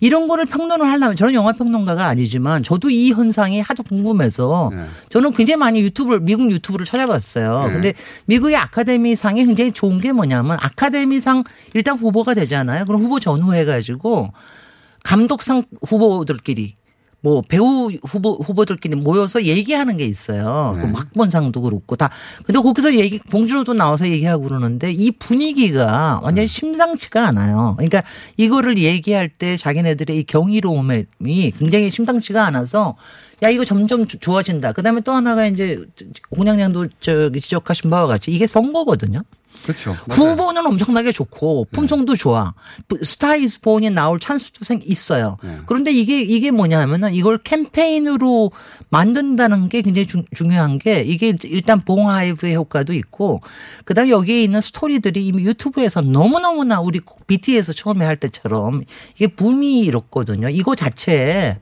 이런 0.00 0.28
거를 0.28 0.44
평론을 0.46 0.86
하려면 0.86 1.16
저는 1.16 1.34
영화 1.34 1.52
평론가가 1.52 2.06
아니지만 2.06 2.62
저도 2.62 2.90
이 2.90 3.10
현상이 3.10 3.60
하도 3.60 3.82
궁금해서 3.82 4.70
네. 4.72 4.84
저는 5.08 5.32
굉장히 5.32 5.56
많이 5.56 5.80
유튜브를, 5.80 6.20
미국 6.20 6.50
유튜브를 6.50 6.86
찾아봤어요. 6.86 7.66
네. 7.66 7.72
근데 7.72 7.92
미국의 8.26 8.56
아카데미 8.56 9.16
상이 9.16 9.44
굉장히 9.46 9.72
좋은 9.72 9.98
게 9.98 10.12
뭐냐면 10.12 10.58
아카데미 10.60 11.20
상 11.20 11.42
일단 11.74 11.96
후보가 11.96 12.34
되잖아요. 12.34 12.84
그럼 12.84 13.00
후보 13.00 13.18
전후 13.18 13.54
해 13.54 13.64
가지고 13.64 14.30
감독상 15.04 15.62
후보들끼리 15.86 16.76
뭐 17.20 17.42
배우 17.42 17.90
후보 18.06 18.34
후보들끼리 18.34 18.94
모여서 18.94 19.42
얘기하는 19.42 19.96
게 19.96 20.04
있어요. 20.04 20.74
네. 20.76 20.82
그 20.82 20.86
막본상도 20.86 21.60
그렇고 21.62 21.96
다. 21.96 22.10
근데 22.44 22.60
거기서 22.60 22.94
얘기 22.94 23.18
봉준호도 23.18 23.74
나와서 23.74 24.08
얘기하고 24.08 24.44
그러는데 24.44 24.92
이 24.92 25.10
분위기가 25.10 26.20
완전히 26.22 26.46
심상치가 26.46 27.26
않아요. 27.26 27.74
그러니까 27.76 28.04
이거를 28.36 28.78
얘기할 28.78 29.28
때 29.28 29.56
자기네들의 29.56 30.16
이 30.16 30.22
경이로움이 30.22 31.06
굉장히 31.58 31.90
심상치가 31.90 32.46
않아서 32.46 32.94
야 33.42 33.48
이거 33.48 33.64
점점 33.64 34.06
조- 34.06 34.18
좋아진다. 34.18 34.70
그다음에 34.72 35.00
또 35.00 35.10
하나가 35.10 35.44
이제 35.46 35.84
공양양도 36.30 36.86
저기 37.00 37.40
지적하신 37.40 37.90
바와 37.90 38.06
같이 38.06 38.30
이게 38.30 38.46
선거거든요. 38.46 39.22
그렇죠. 39.64 39.96
후보는 40.08 40.66
엄청나게 40.66 41.12
좋고 41.12 41.66
품성도 41.72 42.16
좋아. 42.16 42.54
스타 43.02 43.36
이스본이 43.36 43.90
나올 43.90 44.18
찬스도 44.18 44.64
생 44.64 44.80
있어요. 44.84 45.36
네. 45.42 45.56
그런데 45.66 45.92
이게 45.92 46.20
이게 46.22 46.50
뭐냐면은 46.50 47.12
이걸 47.14 47.38
캠페인으로 47.38 48.50
만든다는 48.90 49.68
게 49.68 49.82
굉장히 49.82 50.06
중, 50.06 50.24
중요한 50.34 50.78
게 50.78 51.02
이게 51.02 51.34
일단 51.44 51.80
봉하이브의 51.84 52.54
효과도 52.56 52.92
있고 52.94 53.40
그다음에 53.84 54.10
여기에 54.10 54.42
있는 54.42 54.60
스토리들이 54.60 55.26
이미 55.26 55.44
유튜브에서 55.44 56.00
너무너무나 56.00 56.80
우리 56.80 57.00
BTS 57.26 57.74
처음에 57.74 58.04
할 58.04 58.16
때처럼 58.16 58.82
이게 59.16 59.26
붐이 59.26 59.80
일었거든요. 59.80 60.48
이거 60.48 60.74
자체에 60.74 61.58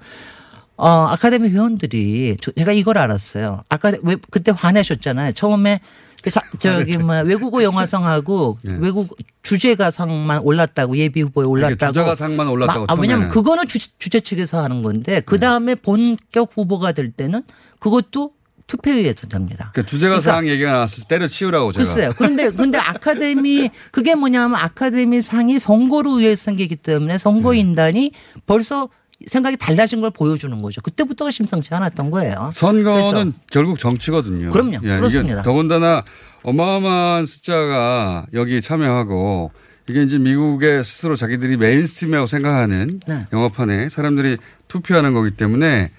어, 0.79 0.89
아카데미 1.11 1.49
회원들이 1.49 2.37
저- 2.41 2.53
제가 2.53 2.73
이걸 2.73 2.99
알았어요. 2.99 3.63
아까 3.71 3.93
왜 4.03 4.17
그때 4.31 4.53
화내셨잖아요. 4.55 5.33
처음에 5.33 5.81
그 5.81 5.87
자, 6.31 6.41
저기 6.59 6.97
뭐 6.99 7.21
외국어 7.23 7.63
영화상하고 7.63 8.59
네. 8.63 8.77
외국 8.81 9.17
주제가상만 9.43 10.41
올랐다고 10.43 10.97
예비 10.97 11.23
후보에 11.23 11.45
올랐다고. 11.47 11.93
주제가상만 11.93 12.49
올랐다고 12.49 12.87
마- 12.87 12.93
아, 12.93 12.97
왜냐면 12.99 13.27
처음에는. 13.29 13.29
그거는 13.35 13.69
주, 13.69 13.79
주최 13.99 14.21
측에서 14.21 14.63
하는 14.63 14.83
건데 14.83 15.21
그 15.25 15.39
다음에 15.39 15.75
본격 15.77 16.51
후보가 16.57 16.93
될 16.93 17.13
때는 17.13 17.43
그것도 17.79 18.33
투표에 18.67 18.93
의해서 18.93 19.29
됩니다. 19.29 19.71
그러니까 19.73 19.89
주제가상 19.89 20.49
얘기가 20.49 20.73
나왔을 20.73 21.05
때 21.05 21.09
때려치우라고 21.17 21.71
제가. 21.73 21.85
글쎄요. 21.85 22.13
그런데 22.17 22.51
근데 22.51 22.79
아카데미 22.83 23.71
그게 23.93 24.17
뭐냐면 24.17 24.57
아카데미 24.59 25.23
상이 25.23 25.61
선거로 25.61 26.19
의해서 26.19 26.43
생기기 26.47 26.75
때문에 26.75 27.19
선거인단이 27.19 28.11
벌써 28.47 28.89
생각이 29.27 29.57
달라진 29.57 30.01
걸 30.01 30.11
보여주는 30.11 30.61
거죠. 30.61 30.81
그때부터가 30.83 31.31
심상치 31.31 31.73
않았던 31.75 32.11
거예요. 32.11 32.51
선거는 32.53 33.33
결국 33.51 33.79
정치거든요. 33.79 34.51
그럼요. 34.51 34.81
예, 34.83 34.97
그렇습니다. 34.97 35.43
더군다나 35.43 36.01
어마어마한 36.43 37.27
숫자가 37.27 38.27
여기 38.35 38.61
참여하고 38.61 39.53
이게 39.89 40.03
이제 40.03 40.19
미국의 40.19 40.85
스스로 40.85 41.17
자기들이 41.17 41.57
mainstream이라고 41.57 42.27
생각하는 42.27 43.01
네. 43.07 43.27
영화판에 43.33 43.89
사람들이 43.89 44.37
투표하는 44.69 45.15
거기 45.15 45.31
때문에 45.31 45.93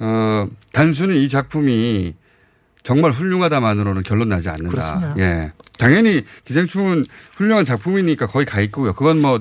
어 0.00 0.48
단순히 0.72 1.24
이 1.24 1.28
작품이 1.28 2.14
정말 2.82 3.12
훌륭하다만으로는 3.12 4.02
결론 4.02 4.28
나지 4.28 4.48
않는다. 4.48 4.70
그렇습니다. 4.70 5.14
예. 5.18 5.52
당연히 5.78 6.24
기생충은 6.44 7.04
훌륭한 7.34 7.64
작품이니까 7.64 8.26
거의 8.26 8.44
가 8.44 8.60
있고요. 8.60 8.92
그건 8.92 9.22
뭐 9.22 9.40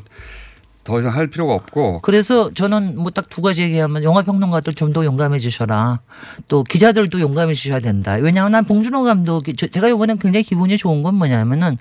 더 0.83 0.99
이상 0.99 1.13
할 1.13 1.27
필요가 1.27 1.53
없고 1.53 2.01
그래서 2.01 2.49
저는 2.53 2.95
뭐 2.97 3.11
딱 3.11 3.29
두 3.29 3.41
가지 3.41 3.61
얘기하면 3.63 4.03
영화 4.03 4.23
평론가들 4.23 4.73
좀 4.73 4.91
더 4.93 5.05
용감해지셔라. 5.05 5.99
또 6.47 6.63
기자들도 6.63 7.19
용감해지셔야 7.21 7.79
된다. 7.81 8.13
왜냐하면 8.13 8.51
난 8.53 8.65
봉준호 8.65 9.03
감독이 9.03 9.55
저- 9.55 9.67
제가 9.67 9.87
이번엔 9.89 10.17
굉장히 10.17 10.43
기분이 10.43 10.77
좋은 10.77 11.01
건 11.03 11.15
뭐냐면은 11.15 11.77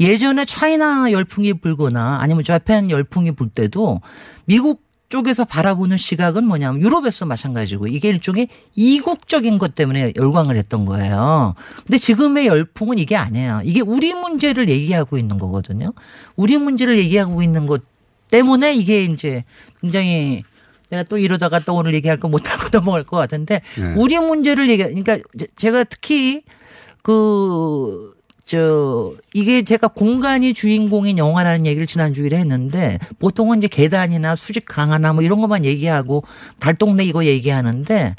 예전에 0.00 0.44
차이나 0.44 1.10
열풍이 1.12 1.54
불거나 1.54 2.18
아니면 2.20 2.44
자팬 2.44 2.90
열풍이 2.90 3.32
불 3.32 3.48
때도 3.48 4.00
미국 4.44 4.84
쪽에서 5.08 5.44
바라보는 5.44 5.96
시각은 5.98 6.44
뭐냐면 6.46 6.80
유럽에서 6.80 7.26
마찬가지고 7.26 7.86
이게 7.88 8.08
일종의 8.08 8.48
이국적인 8.74 9.58
것 9.58 9.74
때문에 9.74 10.12
열광을 10.16 10.56
했던 10.56 10.84
거예요. 10.84 11.54
근데 11.84 11.98
지금의 11.98 12.46
열풍은 12.46 12.98
이게 12.98 13.16
아니에요. 13.16 13.60
이게 13.64 13.80
우리 13.82 14.14
문제를 14.14 14.68
얘기하고 14.68 15.18
있는 15.18 15.38
거거든요. 15.38 15.92
우리 16.36 16.58
문제를 16.58 16.98
얘기하고 16.98 17.42
있는 17.42 17.66
것 17.66 17.82
때문에 18.30 18.74
이게 18.74 19.04
이제 19.04 19.44
굉장히 19.80 20.42
내가 20.90 21.02
또 21.04 21.18
이러다가 21.18 21.58
또 21.60 21.74
오늘 21.74 21.94
얘기할 21.94 22.18
거 22.18 22.28
못하고 22.28 22.68
넘어갈 22.76 23.02
것 23.04 23.16
같은데 23.16 23.60
네. 23.78 23.94
우리 23.96 24.18
문제를 24.18 24.68
얘기 24.70 24.82
그러니까 24.82 25.18
제- 25.38 25.46
제가 25.56 25.84
특히 25.84 26.42
그, 27.02 28.14
저, 28.44 29.12
이게 29.32 29.62
제가 29.62 29.88
공간이 29.88 30.54
주인공인 30.54 31.18
영화라는 31.18 31.66
얘기를 31.66 31.86
지난 31.86 32.14
주일에 32.14 32.36
했는데 32.38 32.98
보통은 33.18 33.58
이제 33.58 33.68
계단이나 33.68 34.34
수직 34.36 34.64
강화나 34.66 35.12
뭐 35.12 35.22
이런 35.22 35.40
것만 35.40 35.64
얘기하고 35.64 36.24
달동네 36.60 37.04
이거 37.04 37.24
얘기하는데 37.24 38.14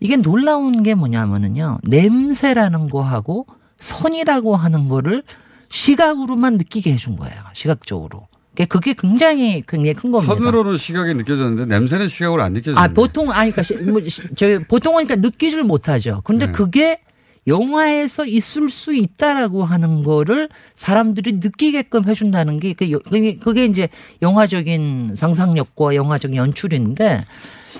이게 0.00 0.16
놀라운 0.16 0.82
게 0.82 0.94
뭐냐면은요. 0.94 1.78
냄새라는 1.84 2.88
거하고 2.90 3.46
선이라고 3.80 4.56
하는 4.56 4.88
거를 4.88 5.22
시각으로만 5.68 6.58
느끼게 6.58 6.92
해준 6.92 7.16
거예요. 7.16 7.34
시각적으로. 7.54 8.28
그게- 8.54 8.64
그게 8.66 8.94
굉장히 8.94 9.62
굉장히 9.66 9.94
큰 9.94 10.12
겁니다. 10.12 10.34
선으로는 10.34 10.76
시각이 10.76 11.14
느껴졌는데 11.14 11.66
냄새는 11.66 12.08
시각으로 12.08 12.42
안 12.42 12.52
느껴지는데. 12.52 12.80
아, 12.80 12.88
보통, 12.92 13.30
아니, 13.30 13.50
그러니까, 13.50 13.62
시- 13.62 13.74
뭐, 13.76 14.00
저, 14.36 14.46
보통은 14.68 15.06
그러니까 15.06 15.16
느끼질 15.26 15.62
못하죠. 15.62 16.20
근데 16.24 16.46
네. 16.46 16.52
그게 16.52 17.00
영화에서 17.46 18.24
있을 18.24 18.68
수 18.70 18.94
있다라고 18.94 19.64
하는 19.64 20.04
거를 20.04 20.48
사람들이 20.76 21.38
느끼게끔 21.42 22.04
해준다는 22.08 22.60
게 22.60 22.72
그게, 22.74 22.96
그게- 22.98 23.36
그게 23.36 23.64
이제 23.64 23.88
영화적인 24.20 25.14
상상력과 25.16 25.94
영화적인 25.96 26.36
연출인데 26.36 27.24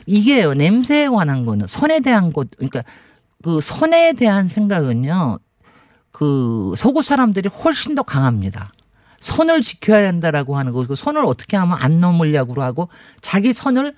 이게요, 0.07 0.55
냄새에 0.55 1.07
관한 1.09 1.45
거는 1.45 1.67
선에 1.69 2.01
대한 2.01 2.33
것, 2.33 2.49
그러니까 2.57 2.83
그 3.43 3.61
선에 3.61 4.15
대한 4.15 4.49
생각은요, 4.49 5.39
그 6.11 6.73
서구 6.77 7.03
사람들이 7.03 7.49
훨씬 7.49 7.95
더 7.95 8.03
강합니다. 8.03 8.73
선을 9.23 9.61
지켜야 9.63 10.03
된다라고 10.03 10.57
하는 10.57 10.73
거, 10.73 10.87
그 10.87 10.95
선을 10.97 11.25
어떻게 11.25 11.57
하면 11.57 11.79
안 11.81 12.01
넘으려고 12.01 12.61
하고 12.61 12.89
자기 13.21 13.53
선을 13.53 13.95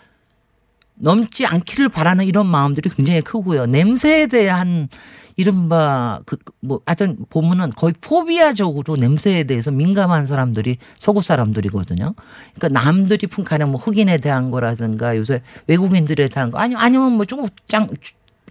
넘지 0.96 1.46
않기를 1.46 1.88
바라는 1.88 2.26
이런 2.26 2.46
마음들이 2.46 2.88
굉장히 2.90 3.20
크고요. 3.22 3.66
냄새에 3.66 4.26
대한 4.28 4.88
이른바 5.36 6.20
그 6.26 6.36
뭐 6.60 6.80
하여튼 6.86 7.16
보면은 7.28 7.70
거의 7.70 7.92
포비아적으로 8.00 8.96
냄새에 8.96 9.44
대해서 9.44 9.70
민감한 9.70 10.26
사람들이 10.26 10.78
서구 10.98 11.20
사람들이거든요. 11.20 12.14
그러니까 12.54 12.80
남들이 12.80 13.26
풍가는 13.26 13.68
뭐 13.68 13.78
흑인에 13.80 14.18
대한 14.18 14.50
거라든가 14.50 15.16
요새 15.16 15.42
외국인들에 15.66 16.28
대한 16.28 16.50
거 16.50 16.58
아니 16.58 16.74
아니면 16.74 17.12
뭐 17.12 17.26
중국 17.26 17.50
짱 17.68 17.86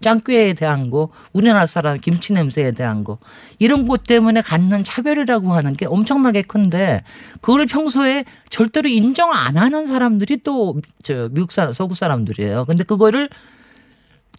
짱꾀에 0.03 0.53
대한 0.53 0.91
거, 0.91 1.09
우리나라 1.33 1.65
사람 1.65 1.97
김치 1.97 2.33
냄새에 2.33 2.71
대한 2.71 3.03
거 3.03 3.17
이런 3.57 3.87
것 3.87 4.03
때문에 4.03 4.41
갖는 4.41 4.83
차별이라고 4.83 5.51
하는 5.53 5.73
게 5.73 5.87
엄청나게 5.87 6.43
큰데 6.43 7.01
그걸 7.41 7.65
평소에 7.65 8.25
절대로 8.49 8.87
인정 8.89 9.31
안 9.33 9.57
하는 9.57 9.87
사람들이 9.87 10.43
또 10.43 10.75
저 11.03 11.29
미국 11.31 11.51
사람, 11.51 11.73
서구 11.73 11.95
사람들이에요. 11.95 12.65
근데 12.65 12.83
그거를 12.83 13.29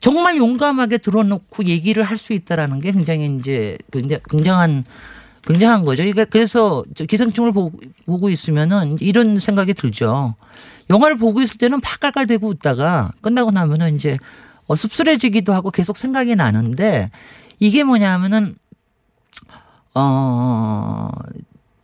정말 0.01 0.37
용감하게 0.37 0.99
들어놓고 0.99 1.65
얘기를 1.67 2.03
할 2.05 2.19
수 2.19 2.33
있다라는 2.33 2.81
게 2.81 2.93
굉장히 2.93 3.37
이제 3.39 3.77
굉장히 3.93 4.23
굉장한 4.31 4.85
굉장한 5.47 5.85
거죠. 5.85 6.03
이게 6.03 6.25
그래서 6.25 6.85
저 6.95 7.05
기생충을 7.05 7.53
보고, 7.53 8.31
있으면은 8.31 8.97
이런 9.01 9.39
생각이 9.39 9.75
들죠. 9.75 10.35
영화를 10.91 11.17
보고 11.17 11.43
있을 11.43 11.59
때는 11.59 11.81
팍 11.81 12.01
깔깔대고 12.01 12.49
웃다가 12.49 13.13
끝나고 13.21 13.51
나면은 13.51 13.95
이제 13.95 14.17
어, 14.67 14.77
씁쓸해지기도 14.77 15.53
하고 15.53 15.71
계속 15.71 15.97
생각이 15.97 16.37
나는데 16.37 17.11
이게 17.59 17.85
뭐냐면은 17.85 18.57
어, 19.95 21.11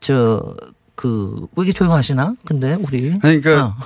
저, 0.00 0.56
그, 0.96 1.46
왜 1.56 1.64
이렇게 1.64 1.72
조용하시나? 1.72 2.34
근데 2.44 2.74
우리. 2.74 3.18
아니, 3.22 3.40
그러니까 3.40 3.66
어. 3.66 3.76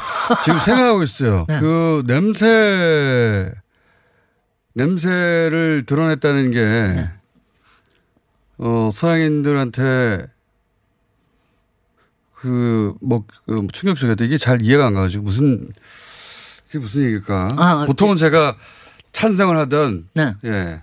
지금 0.44 0.58
생각하고 0.60 1.02
있어요. 1.02 1.44
네. 1.48 1.60
그 1.60 2.02
냄새, 2.06 3.52
냄새를 4.72 5.84
드러냈다는 5.86 6.50
게, 6.50 6.60
네. 6.60 7.10
어, 8.58 8.90
서양인들한테 8.92 10.26
그, 12.34 12.94
뭐, 13.00 13.24
그 13.46 13.66
충격적이었다. 13.72 14.24
이게 14.24 14.38
잘 14.38 14.62
이해가 14.62 14.86
안 14.86 14.94
가가지고 14.94 15.24
무슨, 15.24 15.68
그게 16.66 16.78
무슨 16.78 17.02
얘기일까. 17.02 17.48
아, 17.56 17.84
보통은 17.86 18.16
제가 18.16 18.56
찬성을 19.14 19.56
하던, 19.56 20.08
네. 20.12 20.34
예. 20.44 20.82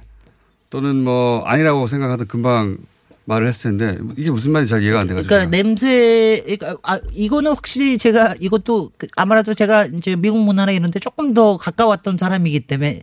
또는 0.71 1.03
뭐 1.03 1.43
아니라고 1.45 1.85
생각하던 1.85 2.27
금방 2.27 2.77
말을 3.25 3.47
했을 3.47 3.77
텐데 3.77 3.97
이게 4.17 4.31
무슨 4.31 4.51
말인지 4.51 4.71
잘 4.71 4.81
이해가 4.81 5.01
안 5.01 5.07
돼가지고. 5.07 5.27
그러니까 5.27 5.51
냄새, 5.51 6.41
그러니까 6.43 6.77
아, 6.83 6.99
이거는 7.11 7.51
확실히 7.51 7.97
제가 7.97 8.35
이것도 8.39 8.91
그 8.97 9.07
아무래도 9.15 9.53
제가 9.53 9.85
이제 9.85 10.15
미국 10.15 10.39
문화나 10.39 10.71
이런데 10.71 10.99
조금 10.99 11.33
더 11.33 11.57
가까웠던 11.57 12.17
사람이기 12.17 12.61
때문에 12.61 13.01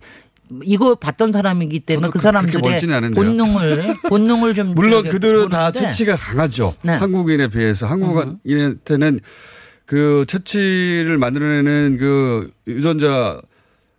이거 0.64 0.94
봤던 0.94 1.32
사람이기 1.32 1.80
때문에 1.80 2.08
그 2.10 2.18
사람들의. 2.18 2.80
본능을 3.14 3.94
본능을 4.08 4.54
좀 4.54 4.74
물론 4.74 5.08
그들은 5.08 5.50
다 5.50 5.70
채취가 5.70 6.16
강하죠. 6.16 6.74
네. 6.82 6.94
한국인에 6.94 7.48
비해서 7.48 7.86
한국인한테는 7.86 9.20
그 9.84 10.24
채취를 10.26 11.18
만들어내는 11.18 11.98
그 11.98 12.50
유전자 12.66 13.40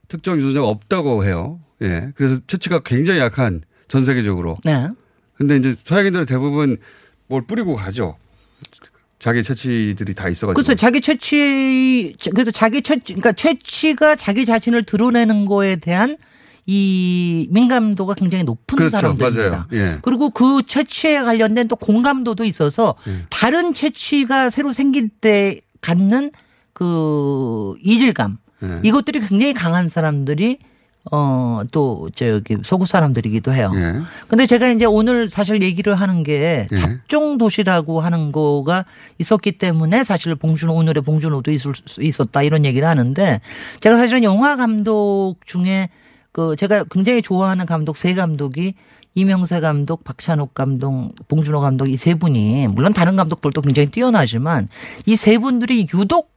특정 0.09 0.37
유전자가 0.37 0.67
없다고 0.67 1.23
해요. 1.23 1.61
예. 1.81 2.11
그래서 2.15 2.41
채취가 2.45 2.79
굉장히 2.79 3.21
약한 3.21 3.61
전 3.87 4.03
세계적으로. 4.03 4.57
네. 4.65 4.89
근데 5.35 5.55
이제 5.55 5.73
서양인들은 5.81 6.25
대부분 6.25 6.77
뭘 7.27 7.43
뿌리고 7.47 7.75
가죠. 7.75 8.17
자기 9.19 9.43
채취들이 9.43 10.13
다 10.15 10.27
있어가지고. 10.29 10.53
그래서 10.55 10.75
자기 10.75 10.99
채취 11.01 12.15
그래서 12.31 12.51
자기 12.51 12.81
채취 12.81 13.13
그러니까 13.13 13.31
채취가 13.31 14.15
자기 14.15 14.45
자신을 14.45 14.83
드러내는 14.83 15.45
거에 15.45 15.75
대한 15.77 16.17
이 16.65 17.47
민감도가 17.51 18.13
굉장히 18.13 18.43
높은 18.43 18.77
그렇죠. 18.77 18.97
사람들입니다. 18.97 19.49
맞아요. 19.49 19.65
예. 19.73 19.99
그리고 20.01 20.29
그 20.29 20.61
채취에 20.67 21.21
관련된 21.21 21.67
또 21.67 21.75
공감도도 21.75 22.45
있어서 22.45 22.95
예. 23.07 23.25
다른 23.29 23.73
채취가 23.73 24.49
새로 24.49 24.71
생길 24.71 25.09
때 25.09 25.59
갖는 25.81 26.31
그 26.73 27.73
이질감 27.83 28.37
예. 28.63 28.79
이것들이 28.83 29.19
굉장히 29.21 29.53
강한 29.53 29.89
사람들이 29.89 30.59
어 31.11 31.63
또 31.71 32.09
저기 32.15 32.57
서구 32.63 32.85
사람들이기도 32.85 33.53
해요. 33.53 33.71
예. 33.75 33.95
근데 34.27 34.45
제가 34.45 34.69
이제 34.69 34.85
오늘 34.85 35.29
사실 35.29 35.61
얘기를 35.61 35.93
하는 35.95 36.23
게 36.23 36.67
예. 36.71 36.75
잡종 36.75 37.37
도시라고 37.37 37.99
하는 38.01 38.31
거가 38.31 38.85
있었기 39.17 39.53
때문에 39.53 40.03
사실 40.03 40.35
봉준호 40.35 40.73
오늘의 40.73 41.03
봉준호도 41.03 41.51
있을 41.51 41.73
수 41.85 42.01
있었다 42.03 42.43
이런 42.43 42.63
얘기를 42.65 42.87
하는데 42.87 43.41
제가 43.81 43.97
사실은 43.97 44.23
영화 44.23 44.55
감독 44.55 45.35
중에 45.45 45.89
그 46.31 46.55
제가 46.55 46.85
굉장히 46.91 47.21
좋아하는 47.21 47.65
감독 47.65 47.97
세 47.97 48.13
감독이 48.13 48.73
이명세 49.15 49.59
감독, 49.59 50.03
박찬욱 50.03 50.53
감독, 50.53 51.13
봉준호 51.27 51.59
감독 51.59 51.87
이 51.87 51.97
세 51.97 52.13
분이 52.15 52.67
물론 52.69 52.93
다른 52.93 53.15
감독들도 53.15 53.61
굉장히 53.61 53.89
뛰어나지만 53.89 54.67
이 55.07 55.15
세 55.15 55.37
분들이 55.39 55.87
유독 55.93 56.28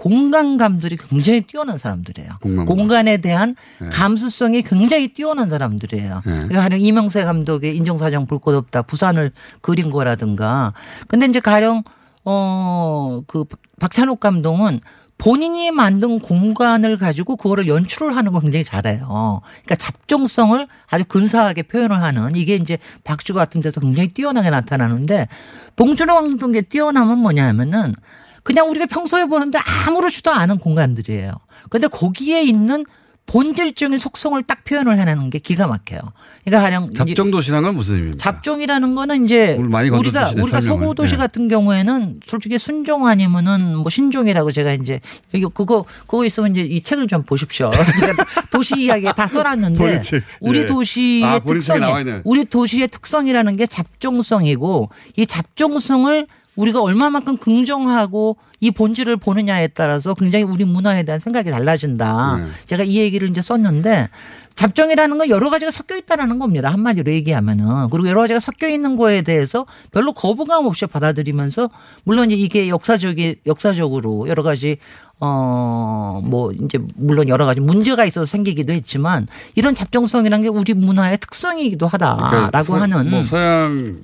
공간감들이 0.00 0.96
굉장히 0.96 1.42
뛰어난 1.42 1.76
사람들이에요. 1.76 2.38
공간감. 2.40 2.64
공간에 2.74 3.18
대한 3.18 3.54
네. 3.82 3.90
감수성이 3.90 4.62
굉장히 4.62 5.08
뛰어난 5.08 5.50
사람들이에요. 5.50 6.22
네. 6.24 6.48
가령 6.54 6.80
이명세 6.80 7.24
감독의 7.24 7.76
인정사정 7.76 8.26
볼 8.26 8.40
것 8.40 8.54
없다 8.54 8.80
부산을 8.80 9.30
그린 9.60 9.90
거라든가. 9.90 10.72
근데 11.06 11.26
이제 11.26 11.38
가령 11.38 11.82
어그 12.24 13.44
박찬욱 13.78 14.20
감독은 14.20 14.80
본인이 15.18 15.70
만든 15.70 16.18
공간을 16.18 16.96
가지고 16.96 17.36
그거를 17.36 17.68
연출을 17.68 18.16
하는 18.16 18.32
걸 18.32 18.40
굉장히 18.40 18.64
잘해요. 18.64 19.42
그러니까 19.44 19.74
잡종성을 19.74 20.66
아주 20.88 21.04
근사하게 21.04 21.64
표현을 21.64 22.00
하는 22.00 22.34
이게 22.36 22.54
이제 22.54 22.78
박주 23.04 23.34
같은 23.34 23.60
데서 23.60 23.82
굉장히 23.82 24.08
뛰어나게 24.08 24.48
나타나는데 24.48 25.28
봉준호 25.76 26.14
감독의 26.14 26.62
뛰어남은 26.62 27.18
뭐냐면은 27.18 27.94
그냥 28.42 28.68
우리가 28.70 28.86
평소에 28.86 29.26
보는데 29.26 29.58
아무렇지도 29.86 30.30
않은 30.30 30.58
공간들이에요. 30.58 31.32
근데 31.68 31.88
거기에 31.88 32.42
있는 32.42 32.84
본질적인 33.30 34.00
속성을 34.00 34.42
딱 34.42 34.64
표현을 34.64 34.98
해내는 34.98 35.30
게 35.30 35.38
기가 35.38 35.68
막혀요. 35.68 36.00
그러니까 36.44 36.62
가령 36.62 36.92
잡종 36.94 37.30
도시란 37.30 37.62
건 37.62 37.76
무슨 37.76 37.94
의미입니까? 37.94 38.18
잡종이라는 38.18 38.94
거는 38.96 39.24
이제 39.24 39.54
우리가 39.54 40.30
우리가. 40.34 40.60
서구 40.60 40.96
도시 40.96 41.14
예. 41.14 41.18
같은 41.18 41.46
경우에는 41.46 42.20
솔직히 42.26 42.58
순종 42.58 43.06
아니면은 43.06 43.76
뭐 43.76 43.88
신종이라고 43.88 44.50
제가 44.50 44.72
이제 44.72 45.00
이거 45.32 45.48
그거 45.48 45.84
그거 46.08 46.24
있으면 46.24 46.50
이제 46.56 46.62
이 46.62 46.82
책을 46.82 47.06
좀 47.06 47.22
보십시오. 47.22 47.70
제가 48.00 48.24
도시 48.50 48.74
이야기에 48.80 49.12
다 49.12 49.28
써놨는데. 49.28 50.00
우리 50.40 50.58
예. 50.60 50.66
도시의 50.66 51.24
아, 51.24 51.38
특성이. 51.38 51.84
우리 52.24 52.44
도시의 52.44 52.88
특성이라는 52.88 53.56
게 53.56 53.66
잡종성이고 53.66 54.90
이 55.16 55.26
잡종성을 55.26 56.26
우리가 56.60 56.82
얼마만큼 56.82 57.38
긍정하고 57.38 58.36
이 58.60 58.70
본질을 58.70 59.16
보느냐에 59.16 59.68
따라서 59.68 60.12
굉장히 60.14 60.44
우리 60.44 60.64
문화에 60.64 61.02
대한 61.02 61.18
생각이 61.18 61.50
달라진다. 61.50 62.36
네. 62.36 62.44
제가 62.66 62.82
이 62.84 62.98
얘기를 62.98 63.28
이제 63.28 63.40
썼는데 63.40 64.08
잡종이라는 64.54 65.16
건 65.16 65.30
여러 65.30 65.48
가지가 65.48 65.70
섞여 65.70 65.96
있다라는 65.96 66.38
겁니다. 66.38 66.70
한마디로 66.70 67.10
얘기하면은. 67.12 67.88
그리고 67.90 68.08
여러 68.08 68.20
가지가 68.20 68.40
섞여 68.40 68.68
있는 68.68 68.96
거에 68.96 69.22
대해서 69.22 69.64
별로 69.90 70.12
거부감 70.12 70.66
없이 70.66 70.84
받아들이면서 70.86 71.70
물론 72.04 72.30
이게 72.30 72.68
역사적이 72.68 73.36
역사적으로 73.46 74.28
여러 74.28 74.42
가지 74.42 74.76
어 75.20 76.20
뭐 76.22 76.52
이제 76.52 76.78
물론 76.96 77.28
여러 77.28 77.46
가지 77.46 77.60
문제가 77.60 78.04
있어서 78.04 78.26
생기기도 78.26 78.72
했지만 78.74 79.26
이런 79.54 79.74
잡종성이라는 79.74 80.42
게 80.42 80.48
우리 80.48 80.74
문화의 80.74 81.16
특성이기도 81.18 81.86
하다라고 81.86 82.28
그러니까 82.30 82.62
서- 82.62 82.74
하는 82.76 83.10
뭐 83.10 83.22
서양 83.22 84.02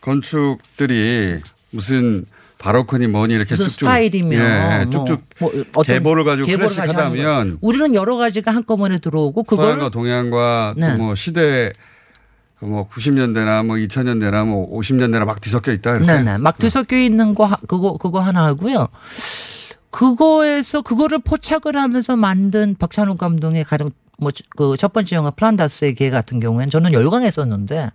건축들이 0.00 1.38
무슨 1.74 2.24
바로크니 2.58 3.08
뭐니 3.08 3.34
이렇게 3.34 3.50
무슨 3.50 3.66
쭉쭉 3.66 3.80
스타일이며 3.88 4.36
예, 4.36 4.84
뭐, 4.84 4.90
쭉쭉 4.90 5.22
뭐 5.40 5.52
어떤 5.74 5.82
계보를 5.84 6.24
가지고 6.24 6.46
계보를 6.46 6.68
클래식하다면. 6.70 7.58
우리는 7.60 7.94
여러 7.94 8.16
가지가 8.16 8.54
한꺼번에 8.54 8.98
들어오고 8.98 9.42
그걸 9.42 9.66
서양과 9.66 9.88
동양과 9.90 10.74
네. 10.76 10.96
또뭐 10.96 11.14
시대 11.14 11.72
뭐 12.60 12.88
90년대나 12.88 13.66
뭐 13.66 13.76
2000년대나 13.76 14.46
뭐 14.46 14.70
50년대나 14.78 15.24
막 15.26 15.40
뒤섞여 15.40 15.72
있다 15.72 15.96
이렇게. 15.96 16.06
네네. 16.12 16.38
막 16.38 16.56
뒤섞여 16.56 16.96
있는 16.96 17.34
거 17.34 17.44
하- 17.44 17.56
그거 17.66 17.98
그거 17.98 18.20
하나 18.20 18.44
하고요. 18.46 18.88
그거에서 19.90 20.80
그거를 20.82 21.18
포착을 21.20 21.76
하면서 21.76 22.16
만든 22.16 22.74
박찬욱 22.78 23.18
감독의 23.18 23.64
가령 23.64 23.90
뭐 24.18 24.30
그 24.56 24.76
첫 24.76 24.92
번째 24.92 25.16
영화 25.16 25.30
플란다스의 25.30 25.94
개 25.94 26.10
같은 26.10 26.40
경우에는 26.40 26.70
저는 26.70 26.92
열광했었는데 26.92 27.90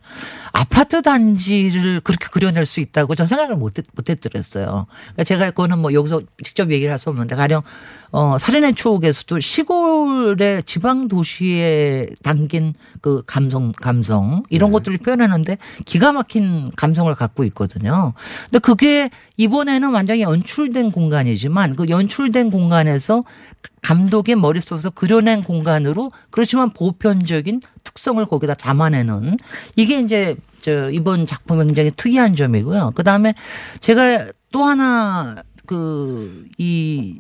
아파트 0.52 1.02
단지를 1.02 2.02
그렇게 2.02 2.28
그려낼 2.32 2.66
수 2.66 2.80
있다고 2.80 3.16
저 3.16 3.26
생각을 3.26 3.56
못했, 3.56 3.86
못했더랬어요. 3.96 4.88
그러니까 5.14 5.24
제가 5.24 5.46
그거는 5.52 5.80
뭐 5.80 5.94
여기서 5.94 6.22
직접 6.44 6.72
얘기를 6.72 6.92
할 6.92 7.00
수 7.00 7.10
없는데 7.10 7.36
가령 7.36 7.62
어 8.12 8.38
살인의 8.38 8.76
추억에서도 8.76 9.40
시골의 9.40 10.64
지방 10.64 11.08
도시에 11.08 12.08
담긴 12.24 12.74
그 13.02 13.24
감성 13.26 13.72
감성 13.72 14.44
이런 14.50 14.72
것들을 14.72 14.98
표현하는데 14.98 15.58
기가 15.86 16.12
막힌 16.12 16.68
감성을 16.76 17.14
갖고 17.16 17.44
있거든요. 17.46 18.14
근데 18.46 18.60
그게 18.60 19.10
이번에는 19.38 19.92
완전히 19.92 20.22
연출된 20.24 20.92
공간이지만 20.92 21.76
그 21.78 21.88
연출된 21.88 22.50
공간에서 22.52 23.24
감독의 23.82 24.36
머릿속에서 24.36 24.90
그려낸 24.90 25.44
공간으로 25.44 26.12
그렇지만 26.30 26.72
보편적인 26.72 27.62
특성을 27.84 28.24
거기다 28.26 28.54
담아내는 28.56 29.38
이게 29.76 30.00
이제 30.00 30.36
저 30.62 30.90
이번 30.92 31.26
작품의 31.26 31.68
굉장히 31.68 31.92
특이한 31.92 32.36
점이고요. 32.36 32.92
그 32.96 33.04
다음에 33.04 33.34
제가 33.80 34.28
또 34.52 34.64
하나 34.64 35.36
그 35.66 36.50
이 36.58 37.20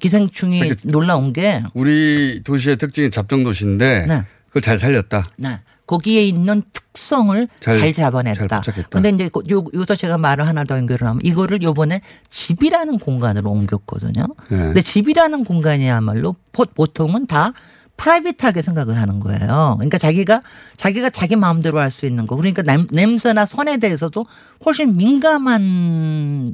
기생충이 0.00 0.58
이렇게 0.58 0.88
놀라운 0.88 1.32
게 1.32 1.62
우리 1.74 2.42
도시의 2.44 2.76
특징이 2.76 3.10
잡종 3.10 3.44
도시인데 3.44 4.04
네. 4.06 4.24
그걸 4.46 4.62
잘 4.62 4.78
살렸다. 4.78 5.28
네. 5.36 5.60
거기에 5.88 6.22
있는 6.22 6.62
특성을 6.72 7.48
잘, 7.58 7.74
잘- 7.74 7.92
잡아냈다. 7.92 8.60
근데 8.90 9.08
이제 9.10 9.28
그 9.32 9.40
요, 9.50 9.64
여기서 9.74 9.96
제가 9.96 10.18
말을 10.18 10.46
하나 10.46 10.62
더 10.62 10.76
연결을 10.76 11.08
하면 11.08 11.20
이거를 11.24 11.62
요번에 11.62 12.02
집이라는 12.30 12.98
공간으로 12.98 13.50
옮겼거든요. 13.50 14.26
네. 14.50 14.56
근데 14.64 14.80
집이라는 14.82 15.44
공간이야말로 15.44 16.36
보- 16.52 16.66
보통은 16.66 17.26
다 17.26 17.52
프라이빗하게 17.96 18.62
생각을 18.62 19.00
하는 19.00 19.18
거예요. 19.18 19.74
그러니까 19.78 19.98
자기가 19.98 20.42
자기가 20.76 21.10
자기 21.10 21.34
마음대로 21.34 21.80
할 21.80 21.90
수 21.90 22.06
있는 22.06 22.26
거. 22.28 22.36
그러니까 22.36 22.62
냄, 22.62 22.86
냄새나 22.92 23.44
선에 23.46 23.78
대해서도 23.78 24.24
훨씬 24.64 24.96
민감한 24.96 26.48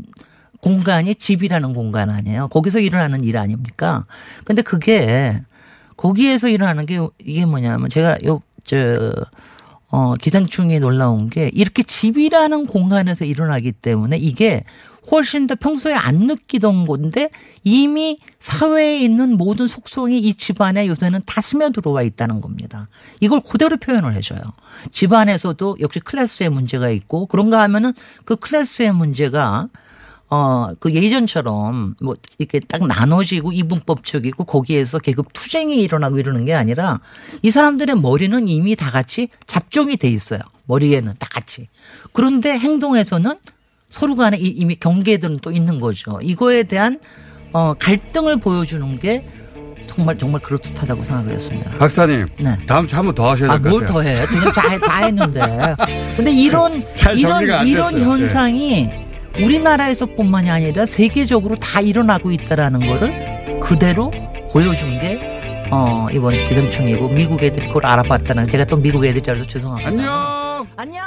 공간이 0.60 1.14
집이라는 1.16 1.74
공간 1.74 2.08
아니에요. 2.08 2.48
거기서 2.48 2.80
일어나는 2.80 3.24
일 3.24 3.36
아닙니까? 3.36 4.06
근데 4.44 4.62
그게 4.62 5.42
거기에서 5.96 6.48
일어나는 6.48 6.86
게 6.86 6.98
이게 7.18 7.44
뭐냐면 7.44 7.88
제가 7.90 8.16
요 8.26 8.40
저 8.64 9.12
어, 9.96 10.14
기생충이 10.14 10.80
놀라운 10.80 11.30
게 11.30 11.50
이렇게 11.54 11.84
집이라는 11.84 12.66
공간에서 12.66 13.24
일어나기 13.24 13.70
때문에 13.70 14.16
이게 14.16 14.64
훨씬 15.10 15.46
더 15.46 15.54
평소에 15.54 15.94
안 15.94 16.16
느끼던 16.16 16.86
건데 16.86 17.30
이미 17.62 18.18
사회에 18.40 18.98
있는 18.98 19.36
모든 19.36 19.68
속성이 19.68 20.18
이 20.18 20.34
집안에 20.34 20.88
요새는 20.88 21.20
다 21.26 21.40
스며들어와 21.40 22.02
있다는 22.02 22.40
겁니다. 22.40 22.88
이걸 23.20 23.40
그대로 23.40 23.76
표현을 23.76 24.14
해줘요. 24.14 24.40
집안에서도 24.90 25.76
역시 25.78 26.00
클래스의 26.00 26.50
문제가 26.50 26.88
있고 26.90 27.26
그런가 27.26 27.62
하면은 27.62 27.92
그 28.24 28.34
클래스의 28.34 28.92
문제가 28.92 29.68
어, 30.30 30.68
그 30.80 30.92
예전처럼 30.92 31.94
뭐 32.00 32.16
이렇게 32.38 32.58
딱 32.60 32.86
나눠지고 32.86 33.52
이분법적 33.52 34.26
이고 34.26 34.44
거기에서 34.44 34.98
계급 34.98 35.32
투쟁이 35.32 35.80
일어나고 35.82 36.18
이러는 36.18 36.44
게 36.44 36.54
아니라 36.54 36.98
이 37.42 37.50
사람들의 37.50 38.00
머리는 38.00 38.48
이미 38.48 38.74
다 38.74 38.90
같이 38.90 39.28
잡종이 39.46 39.96
돼 39.96 40.08
있어요. 40.08 40.40
머리에는 40.66 41.12
다 41.18 41.28
같이. 41.30 41.68
그런데 42.12 42.58
행동에서는 42.58 43.34
서로 43.90 44.16
간에 44.16 44.36
이- 44.38 44.48
이미 44.48 44.74
경계들은 44.74 45.38
또 45.40 45.52
있는 45.52 45.78
거죠. 45.78 46.18
이거에 46.22 46.64
대한 46.64 46.98
어, 47.52 47.74
갈등을 47.78 48.40
보여주는 48.40 48.98
게 48.98 49.28
정말 49.86 50.18
정말 50.18 50.40
그렇듯하다고 50.40 51.04
생각을 51.04 51.34
했습니다. 51.34 51.70
박사님 51.78 52.26
네. 52.40 52.58
다음 52.66 52.88
주한번 52.88 53.14
더 53.14 53.30
하셔야 53.30 53.52
아, 53.52 53.58
될것뭘 53.58 53.80
같아요. 53.84 53.92
더 53.92 54.02
해? 54.02 54.26
지금 54.30 54.50
다, 54.50 54.78
다 54.78 55.04
했는데. 55.04 55.40
근데 56.16 56.32
이런, 56.32 56.82
잘 56.96 57.16
이런, 57.18 57.66
이런. 57.68 58.00
현상이 58.00 59.03
우리나라에서 59.42 60.06
뿐만이 60.06 60.50
아니라 60.50 60.86
세계적으로 60.86 61.56
다 61.56 61.80
일어나고 61.80 62.30
있다라는 62.30 62.80
거를 62.80 63.60
그대로 63.60 64.12
보여준 64.52 64.98
게, 65.00 65.18
어, 65.70 66.06
이번 66.12 66.36
기생충이고 66.44 67.08
미국 67.08 67.42
애들이 67.42 67.66
그걸 67.66 67.86
알아봤다는 67.86 68.48
제가 68.48 68.64
또 68.66 68.76
미국 68.76 69.04
애들이라서 69.04 69.46
죄송합니다. 69.46 69.88
안녕! 69.88 70.66
안녕! 70.76 71.04